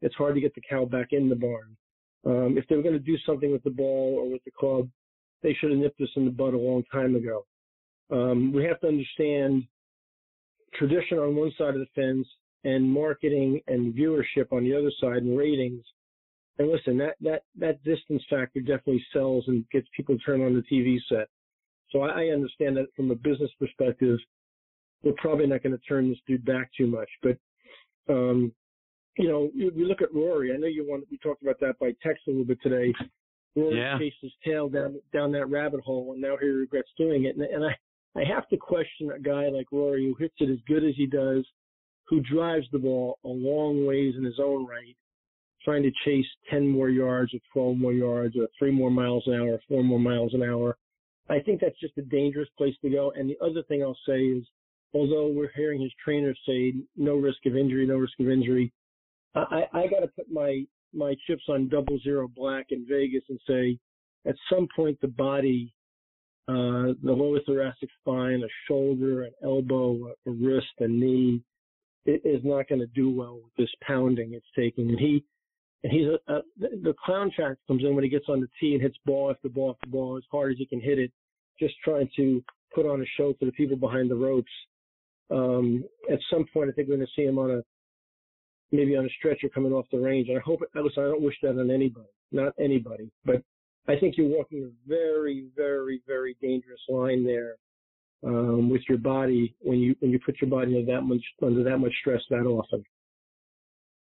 it's 0.03 0.15
hard 0.15 0.35
to 0.35 0.41
get 0.41 0.55
the 0.55 0.63
cow 0.69 0.85
back 0.85 1.09
in 1.13 1.29
the 1.29 1.37
barn. 1.37 1.77
Um, 2.25 2.59
if 2.59 2.65
they're 2.69 2.83
going 2.83 2.95
to 2.95 2.99
do 2.99 3.17
something 3.25 3.53
with 3.53 3.63
the 3.63 3.71
ball 3.71 4.17
or 4.19 4.31
with 4.31 4.43
the 4.45 4.51
club, 4.51 4.89
they 5.43 5.55
should 5.55 5.71
have 5.71 5.79
nipped 5.79 5.99
this 5.99 6.11
in 6.17 6.25
the 6.25 6.31
bud 6.31 6.55
a 6.55 6.59
long 6.59 6.83
time 6.93 7.15
ago. 7.15 7.47
Um, 8.11 8.53
we 8.53 8.65
have 8.65 8.81
to 8.81 8.89
understand 8.89 9.65
tradition 10.75 11.19
on 11.19 11.37
one 11.37 11.53
side 11.57 11.75
of 11.75 11.81
the 11.81 11.87
fence 11.95 12.27
and 12.65 12.91
marketing 12.91 13.61
and 13.69 13.95
viewership 13.95 14.53
on 14.53 14.65
the 14.65 14.75
other 14.75 14.91
side 15.01 15.23
and 15.23 15.39
ratings. 15.39 15.85
And 16.59 16.71
listen, 16.71 16.97
that, 16.99 17.17
that, 17.21 17.43
that 17.59 17.83
distance 17.85 18.23
factor 18.31 18.61
definitely 18.61 19.05
sells 19.13 19.45
and 19.47 19.65
gets 19.71 19.87
people 19.97 20.17
to 20.17 20.25
turn 20.25 20.43
on 20.43 20.55
the 20.55 20.63
TV 20.63 20.99
set. 21.09 21.29
So 21.91 22.03
I, 22.03 22.23
I 22.23 22.25
understand 22.29 22.77
that 22.77 22.87
from 22.97 23.11
a 23.11 23.15
business 23.15 23.51
perspective, 23.59 24.19
we're 25.03 25.13
probably 25.19 25.47
not 25.47 25.63
going 25.63 25.77
to 25.77 25.85
turn 25.87 26.09
this 26.09 26.19
dude 26.27 26.45
back 26.45 26.71
too 26.77 26.87
much. 26.87 27.09
But, 27.23 27.37
um, 28.09 28.53
you 29.19 29.29
know, 29.29 29.51
we, 29.55 29.69
we 29.71 29.85
look 29.85 30.03
at 30.03 30.15
Rory. 30.15 30.53
I 30.53 30.57
know 30.57 30.67
you 30.67 30.87
want, 30.89 31.05
we 31.11 31.19
talked 31.19 31.43
about 31.43 31.61
that 31.61 31.79
by 31.79 31.93
text 32.03 32.23
a 32.27 32.31
little 32.31 32.47
bit 32.47 32.59
today. 32.63 32.93
Rory 33.55 33.79
yeah. 33.79 33.99
chased 33.99 34.17
his 34.21 34.33
tail 34.45 34.69
down 34.69 35.01
down 35.15 35.33
that 35.33 35.47
rabbit 35.47 35.81
hole, 35.81 36.13
and 36.13 36.21
now 36.21 36.37
he 36.39 36.47
regrets 36.47 36.91
doing 36.99 37.25
it. 37.25 37.37
And, 37.37 37.45
and 37.45 37.65
I 37.65 37.75
I 38.17 38.25
have 38.25 38.49
to 38.49 38.57
question 38.57 39.11
a 39.11 39.19
guy 39.19 39.49
like 39.49 39.67
Rory 39.71 40.07
who 40.07 40.15
hits 40.15 40.35
it 40.41 40.51
as 40.51 40.59
good 40.67 40.85
as 40.85 40.95
he 40.97 41.07
does, 41.07 41.45
who 42.09 42.21
drives 42.21 42.67
the 42.73 42.79
ball 42.79 43.19
a 43.25 43.29
long 43.29 43.85
ways 43.85 44.15
in 44.17 44.25
his 44.25 44.39
own 44.43 44.67
right, 44.67 44.97
trying 45.67 45.83
to 45.83 45.91
chase 46.05 46.27
10 46.49 46.69
more 46.69 46.89
yards 46.89 47.35
or 47.35 47.41
12 47.53 47.77
more 47.77 47.93
yards 47.93 48.37
or 48.37 48.47
three 48.57 48.71
more 48.71 48.91
miles 48.91 49.25
an 49.27 49.35
hour, 49.35 49.55
or 49.55 49.61
four 49.69 49.83
more 49.83 49.99
miles 49.99 50.33
an 50.33 50.43
hour. 50.43 50.79
I 51.29 51.41
think 51.41 51.61
that's 51.61 51.79
just 51.81 51.99
a 51.99 52.03
dangerous 52.03 52.49
place 52.57 52.75
to 52.83 52.89
go. 52.89 53.13
And 53.17 53.29
the 53.29 53.37
other 53.45 53.65
thing 53.65 53.83
I'll 53.83 53.99
say 54.07 54.21
is, 54.21 54.45
although 54.95 55.27
we're 55.27 55.51
hearing 55.57 55.83
his 55.83 55.93
trainers 56.03 56.39
say 56.47 56.73
no 56.97 57.17
risk 57.17 57.39
of 57.47 57.57
injury, 57.57 57.85
no 57.85 57.97
risk 57.97 58.15
of 58.21 58.31
injury, 58.31 58.73
I, 59.35 59.65
I 59.73 59.87
got 59.89 60.01
to 60.01 60.09
put 60.09 60.31
my 60.31 60.65
my 60.95 61.15
chips 61.27 61.43
on 61.49 61.69
double 61.69 61.99
zero 61.99 62.31
black 62.35 62.67
in 62.71 62.87
Vegas 62.89 63.25
and 63.29 63.39
say 63.47 63.79
at 64.25 64.37
some 64.49 64.67
point 64.75 64.99
the 65.01 65.09
body, 65.09 65.75
uh, 66.49 66.95
the 67.03 67.13
lower 67.13 67.41
thoracic 67.45 67.91
spine, 68.01 68.43
a 68.43 68.49
shoulder, 68.67 69.25
an 69.25 69.33
elbow, 69.43 70.13
a 70.27 70.31
wrist, 70.31 70.69
a 70.79 70.89
knee, 70.89 71.43
is 72.07 72.41
not 72.45 72.69
going 72.69 72.81
to 72.81 72.87
do 72.87 73.11
well 73.11 73.35
with 73.35 73.53
this 73.59 73.75
pounding 73.87 74.33
it's 74.33 74.47
taking. 74.57 74.89
And 74.89 74.99
he, 74.99 75.25
and 75.83 75.93
he's 75.93 76.07
a, 76.07 76.33
a 76.33 76.43
the 76.59 76.95
clown 77.05 77.31
factor 77.37 77.59
comes 77.67 77.85
in 77.85 77.95
when 77.95 78.05
he 78.05 78.11
gets 78.11 78.27
on 78.29 78.41
the 78.41 78.49
tee 78.61 78.75
and 78.75 78.83
hits 78.83 78.97
ball 79.05 79.31
after 79.31 79.49
ball 79.49 79.71
after 79.71 79.91
ball 79.91 80.17
as 80.17 80.25
hard 80.31 80.53
as 80.53 80.59
he 80.59 80.67
can 80.67 80.81
hit 80.81 80.99
it, 80.99 81.13
just 81.61 81.75
trying 81.85 82.09
to 82.17 82.43
put 82.75 82.87
on 82.87 83.01
a 83.01 83.07
show 83.17 83.35
for 83.39 83.45
the 83.45 83.53
people 83.53 83.77
behind 83.77 84.11
the 84.11 84.15
ropes. 84.15 84.51
Um, 85.31 85.85
at 86.11 86.19
some 86.31 86.45
point, 86.53 86.71
I 86.71 86.73
think 86.73 86.89
we're 86.89 86.97
going 86.97 87.07
to 87.07 87.13
see 87.21 87.27
him 87.27 87.39
on 87.39 87.51
a 87.51 87.63
maybe 88.73 88.97
on 88.97 89.05
a 89.05 89.09
stretcher 89.19 89.49
coming 89.49 89.73
off 89.73 89.87
the 89.93 89.99
range. 89.99 90.29
And 90.29 90.39
I 90.39 90.41
hope, 90.41 90.61
listen, 90.75 91.05
I 91.05 91.09
don't 91.09 91.23
wish 91.23 91.37
that 91.43 91.59
on 91.59 91.71
anybody, 91.71 92.09
not 92.33 92.53
anybody, 92.59 93.11
but 93.25 93.43
I 93.89 93.97
think 93.97 94.17
you're 94.17 94.27
walking 94.29 94.65
a 94.65 94.89
very, 94.89 95.47
very, 95.57 96.03
very 96.07 96.37
dangerous 96.41 96.81
line 96.89 97.25
there 97.25 97.57
um, 98.25 98.69
with 98.69 98.83
your 98.89 98.99
body 98.99 99.55
when 99.61 99.79
you 99.79 99.95
when 100.01 100.11
you 100.11 100.19
put 100.19 100.41
your 100.41 100.51
body 100.51 100.77
under 100.77 100.93
that 100.93 101.03
much 101.03 101.23
under 101.43 101.63
that 101.63 101.79
much 101.79 101.93
stress 102.01 102.21
that 102.31 102.47
often. 102.47 102.85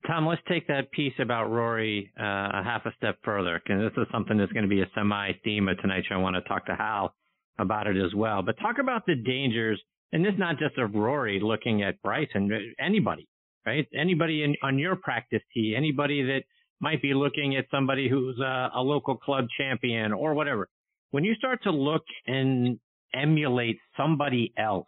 Tom, 0.07 0.25
let's 0.25 0.41
take 0.47 0.67
that 0.67 0.91
piece 0.91 1.13
about 1.19 1.51
Rory 1.51 2.11
uh, 2.19 2.23
a 2.23 2.61
half 2.63 2.85
a 2.85 2.93
step 2.97 3.17
further, 3.23 3.61
because 3.63 3.81
this 3.81 4.01
is 4.01 4.07
something 4.11 4.37
that's 4.37 4.51
going 4.51 4.63
to 4.63 4.69
be 4.69 4.81
a 4.81 4.89
semi 4.95 5.33
theme 5.43 5.67
of 5.67 5.79
tonight's 5.81 6.07
show. 6.07 6.15
I 6.15 6.17
want 6.17 6.35
to 6.35 6.41
talk 6.43 6.65
to 6.67 6.75
Hal 6.75 7.13
about 7.59 7.87
it 7.87 7.97
as 7.97 8.13
well. 8.15 8.41
But 8.41 8.57
talk 8.59 8.77
about 8.79 9.05
the 9.05 9.15
dangers, 9.15 9.81
and 10.13 10.23
this 10.23 10.33
is 10.33 10.39
not 10.39 10.57
just 10.57 10.77
of 10.77 10.95
Rory 10.95 11.39
looking 11.41 11.83
at 11.83 12.01
Bryson, 12.01 12.49
anybody, 12.79 13.27
right? 13.65 13.87
Anybody 13.93 14.43
in, 14.43 14.55
on 14.63 14.79
your 14.79 14.95
practice 14.95 15.41
tee, 15.53 15.75
anybody 15.75 16.23
that 16.23 16.43
might 16.79 17.01
be 17.01 17.13
looking 17.13 17.57
at 17.57 17.65
somebody 17.69 18.09
who's 18.09 18.39
a, 18.39 18.69
a 18.75 18.81
local 18.81 19.17
club 19.17 19.45
champion 19.57 20.13
or 20.13 20.33
whatever. 20.33 20.69
When 21.11 21.25
you 21.25 21.35
start 21.35 21.61
to 21.63 21.71
look 21.71 22.03
and 22.25 22.79
emulate 23.13 23.79
somebody 23.97 24.53
else, 24.57 24.87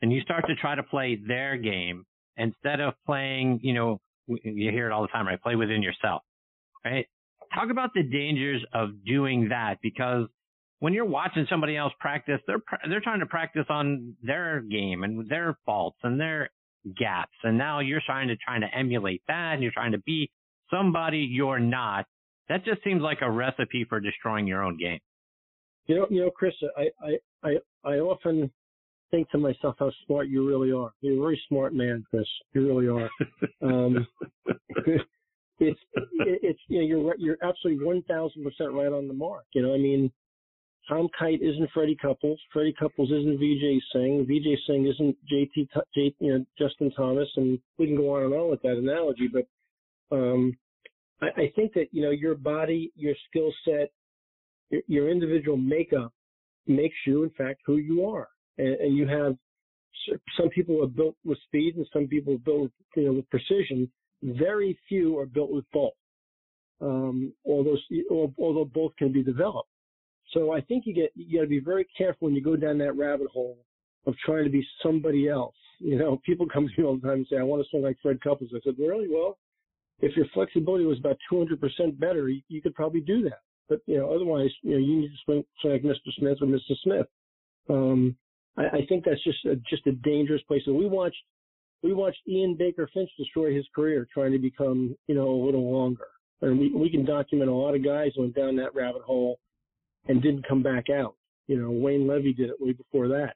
and 0.00 0.12
you 0.12 0.20
start 0.22 0.44
to 0.48 0.56
try 0.56 0.74
to 0.74 0.82
play 0.82 1.14
their 1.14 1.56
game 1.56 2.04
instead 2.36 2.80
of 2.80 2.94
playing, 3.06 3.60
you 3.62 3.72
know, 3.72 4.00
you 4.26 4.70
hear 4.70 4.86
it 4.86 4.92
all 4.92 5.02
the 5.02 5.08
time, 5.08 5.26
right? 5.26 5.40
Play 5.40 5.56
within 5.56 5.82
yourself, 5.82 6.22
right? 6.84 7.06
Talk 7.54 7.70
about 7.70 7.90
the 7.94 8.02
dangers 8.02 8.62
of 8.72 9.04
doing 9.04 9.48
that 9.50 9.78
because 9.82 10.26
when 10.78 10.92
you're 10.92 11.04
watching 11.04 11.46
somebody 11.48 11.76
else 11.76 11.92
practice, 12.00 12.40
they're 12.46 12.62
they're 12.88 13.00
trying 13.00 13.20
to 13.20 13.26
practice 13.26 13.66
on 13.68 14.16
their 14.22 14.60
game 14.62 15.04
and 15.04 15.28
their 15.28 15.56
faults 15.64 15.98
and 16.02 16.18
their 16.18 16.50
gaps, 16.98 17.36
and 17.44 17.56
now 17.56 17.80
you're 17.80 18.02
trying 18.04 18.28
to 18.28 18.36
trying 18.36 18.62
to 18.62 18.66
emulate 18.76 19.22
that, 19.28 19.52
and 19.54 19.62
you're 19.62 19.72
trying 19.72 19.92
to 19.92 20.00
be 20.00 20.30
somebody 20.70 21.18
you're 21.18 21.60
not. 21.60 22.06
That 22.48 22.64
just 22.64 22.82
seems 22.82 23.00
like 23.00 23.18
a 23.22 23.30
recipe 23.30 23.86
for 23.88 24.00
destroying 24.00 24.46
your 24.46 24.64
own 24.64 24.76
game. 24.76 24.98
You 25.86 25.96
know, 25.96 26.06
you 26.10 26.22
know, 26.22 26.30
Chris, 26.30 26.54
I 26.76 26.88
I 27.00 27.48
I, 27.48 27.56
I 27.84 27.94
often 27.98 28.50
think 29.12 29.30
to 29.30 29.38
myself 29.38 29.76
how 29.78 29.92
smart 30.06 30.28
you 30.28 30.48
really 30.48 30.72
are. 30.72 30.92
You're 31.00 31.18
a 31.18 31.20
very 31.20 31.40
smart 31.48 31.72
man, 31.72 32.04
Chris. 32.10 32.26
You 32.52 32.66
really 32.66 32.88
are. 32.88 33.10
Um, 33.62 34.06
it's 35.60 35.78
it's 36.26 36.58
you 36.66 36.80
know 36.80 36.86
you're 36.86 37.14
you're 37.18 37.36
absolutely 37.44 37.84
one 37.84 38.02
thousand 38.02 38.42
percent 38.42 38.72
right 38.72 38.92
on 38.92 39.06
the 39.06 39.14
mark. 39.14 39.44
You 39.54 39.62
know, 39.62 39.74
I 39.74 39.78
mean, 39.78 40.10
Tom 40.88 41.08
Kite 41.16 41.42
isn't 41.42 41.70
Freddie 41.72 41.96
Couples. 42.00 42.40
Freddie 42.52 42.74
Couples 42.76 43.10
isn't 43.10 43.38
Vijay 43.38 43.78
Singh. 43.92 44.26
Vijay 44.28 44.56
Singh 44.66 44.86
isn't 44.86 45.16
JT, 45.32 45.68
J, 45.94 46.14
you 46.18 46.38
know, 46.38 46.44
Justin 46.58 46.90
Thomas, 46.96 47.28
and 47.36 47.58
we 47.78 47.86
can 47.86 47.96
go 47.96 48.16
on 48.16 48.24
and 48.24 48.34
on 48.34 48.50
with 48.50 48.62
that 48.62 48.78
analogy. 48.78 49.28
But 49.32 49.46
um, 50.16 50.56
I, 51.20 51.26
I 51.42 51.52
think 51.54 51.74
that 51.74 51.88
you 51.92 52.02
know 52.02 52.10
your 52.10 52.34
body, 52.34 52.90
your 52.96 53.14
skill 53.28 53.52
set, 53.64 53.92
your, 54.70 54.82
your 54.88 55.10
individual 55.10 55.56
makeup 55.56 56.12
makes 56.66 56.96
you, 57.06 57.24
in 57.24 57.30
fact, 57.30 57.60
who 57.66 57.76
you 57.76 58.06
are 58.06 58.28
and, 58.58 58.74
and 58.74 58.96
you 58.96 59.06
have 59.06 59.36
some 60.36 60.48
people 60.48 60.82
are 60.82 60.88
built 60.88 61.16
with 61.24 61.38
speed 61.46 61.76
and 61.76 61.86
some 61.92 62.06
people 62.06 62.34
are 62.34 62.38
built 62.38 62.62
with, 62.62 62.72
you 62.96 63.04
know, 63.04 63.12
with 63.12 63.30
precision. 63.30 63.90
Very 64.22 64.78
few 64.88 65.18
are 65.18 65.26
built 65.26 65.50
with 65.50 65.64
both. 65.72 65.92
Um, 66.80 67.32
although, 67.46 67.76
although 68.38 68.64
both 68.64 68.96
can 68.96 69.12
be 69.12 69.22
developed. 69.22 69.68
So 70.32 70.52
I 70.52 70.60
think 70.62 70.86
you 70.86 70.94
get, 70.94 71.12
you 71.14 71.38
got 71.38 71.42
to 71.42 71.48
be 71.48 71.60
very 71.60 71.86
careful 71.96 72.26
when 72.26 72.34
you 72.34 72.42
go 72.42 72.56
down 72.56 72.78
that 72.78 72.96
rabbit 72.96 73.28
hole 73.28 73.58
of 74.06 74.14
trying 74.24 74.44
to 74.44 74.50
be 74.50 74.66
somebody 74.82 75.28
else. 75.28 75.54
You 75.78 75.98
know, 75.98 76.20
people 76.26 76.46
come 76.52 76.68
to 76.68 76.80
me 76.80 76.86
all 76.86 76.96
the 76.96 77.02
time 77.02 77.18
and 77.18 77.26
say, 77.30 77.38
I 77.38 77.42
want 77.42 77.62
to 77.62 77.68
swing 77.70 77.82
like 77.82 77.98
Fred 78.02 78.20
Couples. 78.20 78.50
I 78.54 78.60
said, 78.64 78.74
really? 78.78 79.06
Well, 79.08 79.38
if 80.00 80.16
your 80.16 80.26
flexibility 80.34 80.84
was 80.84 80.98
about 80.98 81.18
200% 81.32 81.98
better, 81.98 82.28
you, 82.28 82.40
you 82.48 82.60
could 82.60 82.74
probably 82.74 83.00
do 83.00 83.22
that. 83.24 83.40
But, 83.68 83.80
you 83.86 83.98
know, 83.98 84.12
otherwise, 84.12 84.50
you 84.62 84.72
know, 84.72 84.78
you 84.78 85.00
need 85.00 85.08
to 85.08 85.16
swing, 85.24 85.44
swing 85.60 85.72
like 85.74 85.82
Mr. 85.82 86.12
Smith 86.18 86.38
or 86.40 86.46
Mr. 86.46 86.76
Smith. 86.82 87.06
Um, 87.68 88.16
I, 88.56 88.64
I 88.64 88.86
think 88.88 89.04
that's 89.04 89.22
just 89.24 89.44
a, 89.44 89.56
just 89.68 89.86
a 89.86 89.92
dangerous 89.92 90.42
place. 90.42 90.62
And 90.66 90.76
we 90.76 90.86
watched 90.86 91.16
we 91.82 91.92
watched 91.92 92.20
Ian 92.28 92.56
Baker 92.56 92.88
Finch 92.94 93.10
destroy 93.18 93.54
his 93.54 93.66
career 93.74 94.06
trying 94.12 94.32
to 94.32 94.38
become 94.38 94.96
you 95.06 95.14
know 95.14 95.28
a 95.28 95.44
little 95.44 95.72
longer. 95.72 96.06
And 96.40 96.58
we 96.58 96.72
we 96.72 96.90
can 96.90 97.04
document 97.04 97.50
a 97.50 97.54
lot 97.54 97.74
of 97.74 97.84
guys 97.84 98.12
went 98.16 98.34
down 98.34 98.56
that 98.56 98.74
rabbit 98.74 99.02
hole 99.02 99.38
and 100.06 100.22
didn't 100.22 100.46
come 100.48 100.62
back 100.62 100.90
out. 100.90 101.14
You 101.46 101.60
know, 101.60 101.70
Wayne 101.70 102.06
Levi 102.08 102.32
did 102.32 102.50
it 102.50 102.56
way 102.60 102.72
before 102.72 103.08
that. 103.08 103.34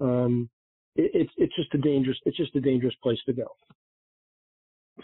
Um, 0.00 0.48
it, 0.96 1.10
it's 1.14 1.32
it's 1.36 1.56
just 1.56 1.74
a 1.74 1.78
dangerous 1.78 2.18
it's 2.24 2.36
just 2.36 2.54
a 2.56 2.60
dangerous 2.60 2.94
place 3.02 3.18
to 3.26 3.32
go. 3.32 3.46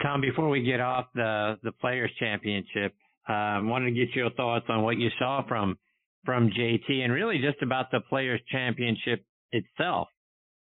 Tom, 0.01 0.21
before 0.21 0.49
we 0.49 0.63
get 0.63 0.79
off 0.79 1.07
the 1.15 1.57
the 1.63 1.71
Players 1.71 2.11
Championship, 2.19 2.93
I 3.27 3.57
um, 3.57 3.69
wanted 3.69 3.85
to 3.85 4.05
get 4.05 4.15
your 4.15 4.29
thoughts 4.31 4.65
on 4.69 4.83
what 4.83 4.97
you 4.97 5.09
saw 5.17 5.45
from 5.47 5.77
from 6.25 6.49
JT 6.49 6.89
and 6.89 7.13
really 7.13 7.37
just 7.37 7.61
about 7.61 7.91
the 7.91 8.01
Players 8.01 8.41
Championship 8.51 9.23
itself. 9.51 10.07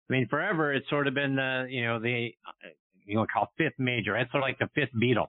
I 0.08 0.12
mean, 0.12 0.28
forever 0.28 0.72
it's 0.72 0.88
sort 0.90 1.06
of 1.06 1.14
been 1.14 1.36
the 1.36 1.66
you 1.68 1.84
know 1.84 2.00
the 2.00 2.30
you 3.06 3.14
know 3.14 3.26
called 3.32 3.48
fifth 3.56 3.78
major. 3.78 4.16
It's 4.16 4.30
sort 4.30 4.42
of 4.42 4.48
like 4.48 4.58
the 4.58 4.68
fifth 4.74 4.94
Beatle. 5.00 5.28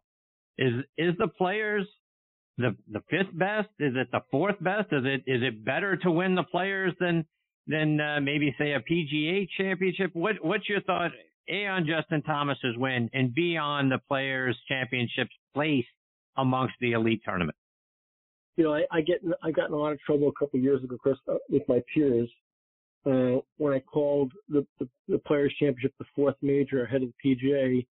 Is 0.57 0.73
is 0.97 1.13
the 1.17 1.27
players 1.27 1.87
the 2.57 2.75
the 2.91 3.01
fifth 3.09 3.37
best? 3.37 3.69
Is 3.79 3.93
it 3.95 4.09
the 4.11 4.21
fourth 4.31 4.61
best? 4.61 4.87
Is 4.91 5.03
it 5.05 5.23
is 5.25 5.41
it 5.41 5.63
better 5.63 5.97
to 5.97 6.11
win 6.11 6.35
the 6.35 6.43
players 6.43 6.93
than 6.99 7.25
than 7.67 7.99
uh, 7.99 8.19
maybe 8.21 8.53
say 8.59 8.73
a 8.73 8.79
PGA 8.79 9.47
championship? 9.57 10.11
What 10.13 10.35
what's 10.43 10.67
your 10.67 10.81
thought? 10.81 11.11
A 11.49 11.65
on 11.67 11.85
Justin 11.85 12.21
Thomas's 12.21 12.77
win 12.77 13.09
and 13.13 13.33
B 13.33 13.57
on 13.57 13.89
the 13.89 13.99
players 14.07 14.57
championships 14.69 15.31
place 15.53 15.85
amongst 16.37 16.73
the 16.79 16.93
elite 16.93 17.21
tournament. 17.25 17.57
You 18.55 18.65
know, 18.65 18.73
I, 18.73 18.83
I 18.91 19.01
get 19.01 19.21
I 19.43 19.51
got 19.51 19.67
in 19.67 19.73
a 19.73 19.77
lot 19.77 19.91
of 19.91 19.99
trouble 20.01 20.29
a 20.29 20.39
couple 20.39 20.59
of 20.59 20.63
years 20.63 20.83
ago, 20.83 20.95
Chris, 21.01 21.17
uh, 21.27 21.35
with 21.49 21.63
my 21.67 21.81
peers 21.93 22.29
uh, 23.05 23.41
when 23.57 23.73
I 23.73 23.79
called 23.79 24.31
the, 24.49 24.65
the, 24.79 24.87
the 25.07 25.19
Players 25.19 25.53
Championship 25.59 25.93
the 25.99 26.05
fourth 26.15 26.35
major 26.41 26.85
ahead 26.85 27.03
of 27.03 27.09
the 27.23 27.35
PGA. 27.35 27.85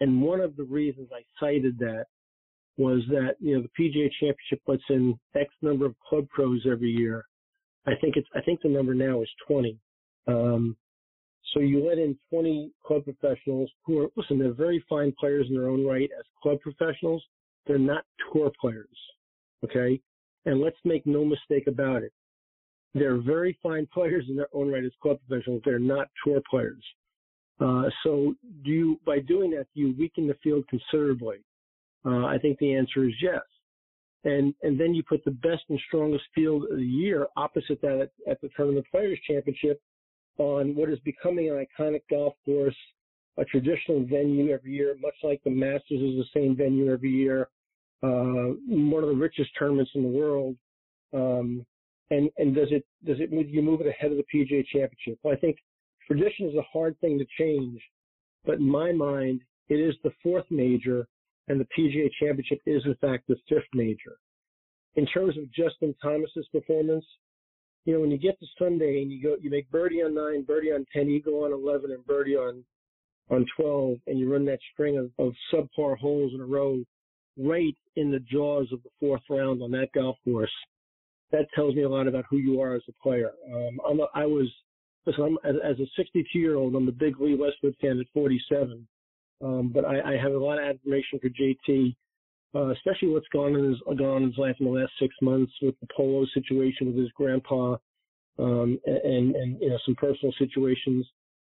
And 0.00 0.22
one 0.22 0.40
of 0.40 0.56
the 0.56 0.64
reasons 0.64 1.08
I 1.12 1.22
cited 1.40 1.78
that 1.78 2.06
was 2.76 3.02
that, 3.08 3.36
you 3.40 3.56
know, 3.56 3.62
the 3.62 3.82
PGA 3.82 4.10
Championship 4.20 4.60
lets 4.66 4.82
in 4.90 5.18
X 5.36 5.48
number 5.62 5.86
of 5.86 5.94
club 6.08 6.28
pros 6.28 6.66
every 6.70 6.90
year. 6.90 7.24
I 7.86 7.92
think 8.00 8.16
it's, 8.16 8.28
I 8.34 8.40
think 8.40 8.60
the 8.62 8.68
number 8.68 8.94
now 8.94 9.22
is 9.22 9.28
20. 9.46 9.78
Um, 10.26 10.76
so 11.52 11.60
you 11.60 11.86
let 11.86 11.98
in 11.98 12.18
20 12.30 12.72
club 12.84 13.04
professionals 13.04 13.70
who 13.84 14.00
are, 14.00 14.08
listen, 14.16 14.38
they're 14.38 14.52
very 14.52 14.84
fine 14.88 15.12
players 15.18 15.46
in 15.48 15.54
their 15.54 15.68
own 15.68 15.86
right 15.86 16.10
as 16.18 16.24
club 16.42 16.58
professionals. 16.60 17.22
They're 17.66 17.78
not 17.78 18.04
tour 18.32 18.50
players. 18.60 18.88
Okay. 19.64 20.00
And 20.46 20.60
let's 20.60 20.76
make 20.84 21.06
no 21.06 21.24
mistake 21.24 21.66
about 21.66 22.02
it. 22.02 22.12
They're 22.94 23.20
very 23.20 23.58
fine 23.62 23.88
players 23.92 24.26
in 24.28 24.36
their 24.36 24.48
own 24.52 24.70
right 24.70 24.84
as 24.84 24.92
club 25.02 25.18
professionals. 25.26 25.62
They're 25.64 25.78
not 25.78 26.08
tour 26.24 26.40
players. 26.48 26.82
Uh, 27.60 27.84
so 28.02 28.34
do 28.64 28.70
you, 28.70 29.00
by 29.04 29.20
doing 29.20 29.50
that, 29.52 29.66
do 29.74 29.80
you 29.80 29.94
weaken 29.98 30.26
the 30.26 30.36
field 30.42 30.64
considerably? 30.68 31.38
Uh, 32.04 32.26
I 32.26 32.38
think 32.38 32.58
the 32.58 32.74
answer 32.74 33.04
is 33.04 33.14
yes. 33.20 33.42
And, 34.24 34.54
and 34.62 34.80
then 34.80 34.94
you 34.94 35.02
put 35.02 35.24
the 35.24 35.30
best 35.30 35.62
and 35.68 35.80
strongest 35.86 36.24
field 36.34 36.64
of 36.70 36.78
the 36.78 36.84
year 36.84 37.26
opposite 37.36 37.80
that 37.82 38.00
at, 38.00 38.30
at 38.30 38.40
the 38.40 38.48
Tournament 38.56 38.86
Players 38.90 39.18
Championship 39.26 39.80
on 40.38 40.74
what 40.74 40.90
is 40.90 40.98
becoming 41.00 41.50
an 41.50 41.64
iconic 41.64 42.02
golf 42.10 42.34
course, 42.44 42.76
a 43.36 43.44
traditional 43.44 44.04
venue 44.04 44.52
every 44.52 44.72
year, 44.72 44.96
much 45.00 45.14
like 45.22 45.42
the 45.44 45.50
Masters 45.50 46.00
is 46.00 46.16
the 46.16 46.24
same 46.32 46.56
venue 46.56 46.92
every 46.92 47.10
year, 47.10 47.48
uh, 48.02 48.54
one 48.66 49.02
of 49.02 49.08
the 49.08 49.16
richest 49.16 49.50
tournaments 49.58 49.90
in 49.94 50.02
the 50.02 50.08
world. 50.08 50.56
Um, 51.12 51.64
and 52.10 52.30
and 52.38 52.54
does 52.54 52.68
it 52.70 52.84
does 53.04 53.20
it 53.20 53.32
move 53.32 53.48
you 53.48 53.62
move 53.62 53.80
it 53.80 53.86
ahead 53.86 54.10
of 54.10 54.18
the 54.18 54.24
PGA 54.34 54.64
Championship? 54.66 55.18
Well, 55.22 55.34
I 55.34 55.36
think 55.36 55.56
tradition 56.06 56.48
is 56.48 56.54
a 56.54 56.62
hard 56.72 56.98
thing 57.00 57.18
to 57.18 57.26
change, 57.38 57.80
but 58.44 58.56
in 58.56 58.68
my 58.68 58.92
mind, 58.92 59.40
it 59.68 59.76
is 59.76 59.94
the 60.02 60.12
fourth 60.22 60.44
major, 60.50 61.06
and 61.48 61.60
the 61.60 61.66
PGA 61.76 62.10
Championship 62.20 62.60
is 62.66 62.82
in 62.84 62.94
fact 62.96 63.24
the 63.28 63.36
fifth 63.48 63.62
major. 63.74 64.16
In 64.96 65.06
terms 65.06 65.36
of 65.38 65.50
Justin 65.52 65.94
Thomas's 66.02 66.46
performance, 66.52 67.04
you 67.84 67.94
know, 67.94 68.00
when 68.00 68.10
you 68.10 68.18
get 68.18 68.38
to 68.38 68.46
Sunday 68.58 69.02
and 69.02 69.10
you 69.10 69.22
go, 69.22 69.36
you 69.40 69.50
make 69.50 69.70
birdie 69.70 70.02
on 70.02 70.14
nine, 70.14 70.42
birdie 70.42 70.72
on 70.72 70.86
ten, 70.92 71.08
you 71.08 71.22
go 71.22 71.44
on 71.44 71.52
eleven, 71.52 71.90
and 71.90 72.04
birdie 72.06 72.36
on 72.36 72.64
on 73.30 73.46
twelve, 73.56 73.98
and 74.06 74.18
you 74.18 74.30
run 74.30 74.44
that 74.44 74.60
string 74.72 74.98
of, 74.98 75.10
of 75.18 75.32
subpar 75.52 75.96
holes 75.96 76.32
in 76.34 76.40
a 76.40 76.44
row, 76.44 76.82
right 77.38 77.76
in 77.96 78.10
the 78.10 78.20
jaws 78.20 78.68
of 78.72 78.82
the 78.82 78.90
fourth 79.00 79.22
round 79.30 79.62
on 79.62 79.70
that 79.70 79.88
golf 79.94 80.16
course 80.24 80.50
that 81.34 81.46
tells 81.54 81.74
me 81.74 81.82
a 81.82 81.88
lot 81.88 82.06
about 82.06 82.24
who 82.30 82.36
you 82.38 82.60
are 82.60 82.74
as 82.74 82.82
a 82.88 83.02
player. 83.02 83.32
Um, 83.52 83.80
I'm 83.88 84.00
a, 84.00 84.06
I 84.14 84.24
was, 84.24 84.48
listen, 85.04 85.24
I'm, 85.24 85.38
as, 85.44 85.78
a 85.80 85.86
62 85.96 86.38
year 86.38 86.54
old, 86.54 86.74
I'm 86.74 86.88
a 86.88 86.92
big 86.92 87.20
Lee 87.20 87.34
Westwood 87.34 87.74
fan 87.80 87.98
at 87.98 88.06
47. 88.14 88.86
Um, 89.42 89.72
but 89.74 89.84
I, 89.84 90.14
I 90.14 90.16
have 90.16 90.32
a 90.32 90.38
lot 90.38 90.58
of 90.58 90.64
admiration 90.64 91.18
for 91.20 91.28
JT. 91.28 91.94
uh, 92.54 92.70
especially 92.70 93.08
what's 93.08 93.26
gone 93.32 93.54
on 93.56 93.68
his 93.68 93.98
gone 93.98 94.22
in 94.22 94.28
his 94.28 94.38
life 94.38 94.54
in 94.60 94.66
the 94.66 94.72
last 94.72 94.92
six 95.00 95.14
months 95.20 95.52
with 95.60 95.74
the 95.80 95.88
polo 95.94 96.24
situation 96.32 96.86
with 96.86 96.96
his 96.96 97.10
grandpa, 97.16 97.76
um, 98.38 98.78
and 98.86 99.34
and 99.34 99.60
you 99.60 99.70
know 99.70 99.78
some 99.84 99.96
personal 99.96 100.32
situations. 100.38 101.06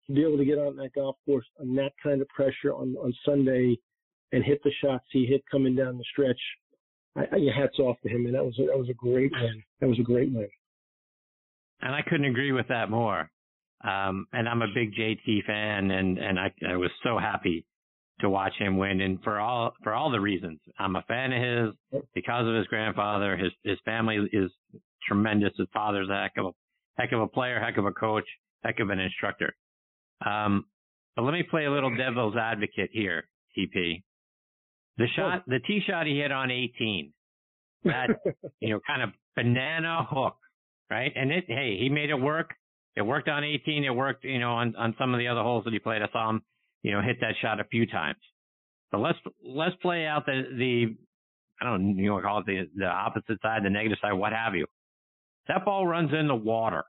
To 0.06 0.14
be 0.14 0.23
able 0.23 0.38
to 0.38 0.44
get 0.44 0.58
on 0.58 0.75
that 0.76 0.94
golf 0.94 1.16
course 1.26 1.47
on 1.61 1.75
that 1.76 1.92
kind 2.02 2.20
of 2.20 2.28
pressure 2.28 2.75
on 2.75 2.97
on 2.97 3.14
Sunday 3.25 3.76
and 4.32 4.44
hit 4.44 4.61
the 4.64 4.73
shots 4.82 5.04
he 5.12 5.25
hit 5.25 5.42
coming 5.50 5.76
down 5.76 5.99
the 5.99 6.04
stretch, 6.11 6.40
I, 7.17 7.23
I, 7.23 7.38
hats 7.57 7.79
off 7.79 7.97
to 8.03 8.09
him, 8.09 8.27
and 8.27 8.35
that 8.35 8.45
was 8.45 8.59
a, 8.59 8.67
that 8.67 8.79
was 8.79 8.88
a 8.88 8.95
great 8.95 9.33
win. 9.33 9.62
That 9.81 9.88
was 9.88 9.99
a 9.99 10.03
great 10.03 10.33
win. 10.33 10.49
And 11.81 11.95
I 11.95 12.03
couldn't 12.03 12.27
agree 12.27 12.53
with 12.53 12.69
that 12.69 12.91
more. 12.91 13.31
Um, 13.85 14.27
and 14.33 14.49
I'm 14.49 14.62
a 14.62 14.69
big 14.75 14.95
JT 14.95 15.45
fan, 15.47 15.91
and 15.91 16.19
and 16.19 16.38
I, 16.38 16.53
I 16.69 16.77
was 16.77 16.91
so 17.03 17.19
happy 17.19 17.65
to 18.21 18.29
watch 18.29 18.53
him 18.59 18.77
win, 18.77 19.00
and 19.00 19.23
for 19.23 19.38
all 19.38 19.73
for 19.83 19.95
all 19.95 20.11
the 20.11 20.21
reasons. 20.21 20.59
I'm 20.79 20.97
a 20.97 21.03
fan 21.03 21.33
of 21.33 21.43
his 21.93 22.03
because 22.15 22.47
of 22.47 22.55
his 22.55 22.67
grandfather. 22.67 23.37
His 23.37 23.53
his 23.65 23.79
family 23.85 24.19
is 24.33 24.50
tremendous. 25.07 25.53
His 25.57 25.69
father's 25.73 26.09
a 26.09 26.23
heck 26.23 26.33
of 26.38 26.47
a 26.47 26.50
heck 27.00 27.12
of 27.12 27.21
a 27.21 27.29
player, 27.29 27.61
heck 27.61 27.79
of 27.79 27.87
a 27.87 27.93
coach, 27.93 28.27
heck 28.65 28.81
of 28.81 28.91
an 28.91 28.99
instructor. 28.99 29.55
Um, 30.27 30.65
but 31.15 31.23
let 31.23 31.33
me 31.33 31.45
play 31.45 31.67
a 31.67 31.71
little 31.71 31.95
devil's 31.97 32.37
advocate 32.37 32.91
here, 32.93 33.29
TP. 33.57 34.03
The 34.99 35.07
shot, 35.17 35.45
the 35.47 35.61
tee 35.67 35.81
shot 35.87 36.07
he 36.07 36.19
hit 36.19 36.33
on 36.33 36.50
18, 36.50 37.12
that 37.85 38.09
you 38.61 38.71
know, 38.71 38.81
kind 38.87 39.02
of 39.02 39.11
banana 39.37 40.07
hook, 40.11 40.37
right? 40.90 41.12
And 41.14 41.31
it, 41.31 41.45
hey, 41.49 41.78
he 41.81 41.88
made 41.88 42.11
it 42.11 42.21
work. 42.21 42.50
It 42.97 43.02
worked 43.02 43.28
on 43.28 43.45
18. 43.45 43.85
It 43.85 43.95
worked, 43.95 44.25
you 44.25 44.40
know, 44.40 44.55
on 44.55 44.75
on 44.76 44.95
some 44.99 45.14
of 45.14 45.19
the 45.19 45.28
other 45.28 45.43
holes 45.43 45.64
that 45.64 45.73
he 45.73 45.78
played. 45.78 46.02
I 46.02 46.09
saw 46.12 46.31
him 46.31 46.43
you 46.83 46.93
know, 46.93 47.02
hit 47.02 47.21
that 47.21 47.35
shot 47.40 47.61
a 47.61 47.64
few 47.64 47.87
times. 47.87 48.19
But 48.90 48.99
let's 48.99 49.19
let's 49.45 49.76
play 49.83 50.07
out 50.07 50.25
the 50.26 50.43
the 50.57 50.97
I 51.61 51.64
don't 51.64 51.97
know, 51.97 52.02
you 52.02 52.12
want 52.12 52.23
to 52.23 52.28
call 52.28 52.38
it 52.40 52.47
the 52.47 52.69
the 52.76 52.87
opposite 52.87 53.40
side, 53.43 53.62
the 53.64 53.71
negative 53.71 53.99
side, 54.00 54.12
what 54.12 54.33
have 54.33 54.55
you. 54.55 54.67
That 55.49 55.64
ball 55.64 55.87
runs 55.87 56.11
in 56.19 56.28
the 56.28 56.35
water, 56.35 56.85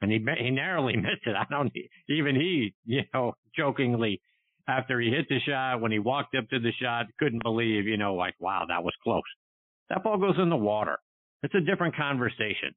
and 0.00 0.10
he 0.10 0.18
he 0.40 0.50
narrowly 0.50 0.96
missed 0.96 1.26
it. 1.26 1.36
I 1.36 1.44
don't 1.50 1.72
even 2.08 2.34
he, 2.34 2.74
you 2.84 3.02
know, 3.14 3.34
jokingly 3.56 4.20
after 4.68 5.00
he 5.00 5.10
hit 5.10 5.26
the 5.28 5.40
shot 5.46 5.80
when 5.80 5.90
he 5.90 5.98
walked 5.98 6.34
up 6.34 6.48
to 6.50 6.60
the 6.60 6.72
shot, 6.80 7.06
couldn't 7.18 7.42
believe, 7.42 7.86
you 7.86 7.96
know, 7.96 8.14
like 8.14 8.34
wow, 8.38 8.66
that 8.68 8.84
was 8.84 8.94
close. 9.02 9.22
That 9.88 10.04
ball 10.04 10.18
goes 10.18 10.36
in 10.40 10.50
the 10.50 10.56
water. 10.56 10.98
It's 11.42 11.54
a 11.54 11.60
different 11.60 11.96
conversation. 11.96 12.74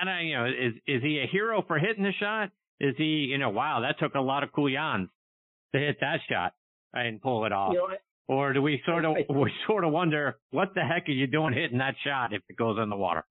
And 0.00 0.08
I, 0.08 0.20
you 0.22 0.36
know, 0.36 0.46
is 0.46 0.74
is 0.86 1.02
he 1.02 1.20
a 1.20 1.26
hero 1.30 1.62
for 1.66 1.78
hitting 1.78 2.04
the 2.04 2.12
shot? 2.18 2.50
Is 2.80 2.94
he, 2.96 3.26
you 3.30 3.38
know, 3.38 3.50
wow, 3.50 3.80
that 3.80 3.98
took 3.98 4.14
a 4.14 4.20
lot 4.20 4.44
of 4.44 4.50
koulians 4.52 5.08
to 5.74 5.80
hit 5.80 5.96
that 6.00 6.20
shot 6.30 6.52
and 6.92 7.20
pull 7.20 7.44
it 7.44 7.52
off? 7.52 7.72
You 7.72 7.78
know, 7.78 7.86
I, 7.86 7.96
or 8.28 8.52
do 8.52 8.62
we 8.62 8.80
sort 8.86 9.04
of 9.04 9.16
I, 9.16 9.32
we 9.32 9.52
sort 9.66 9.84
of 9.84 9.92
wonder 9.92 10.38
what 10.50 10.74
the 10.74 10.82
heck 10.82 11.08
are 11.08 11.12
you 11.12 11.26
doing 11.26 11.54
hitting 11.54 11.78
that 11.78 11.94
shot 12.04 12.32
if 12.32 12.42
it 12.48 12.56
goes 12.56 12.78
in 12.80 12.88
the 12.88 12.96
water? 12.96 13.24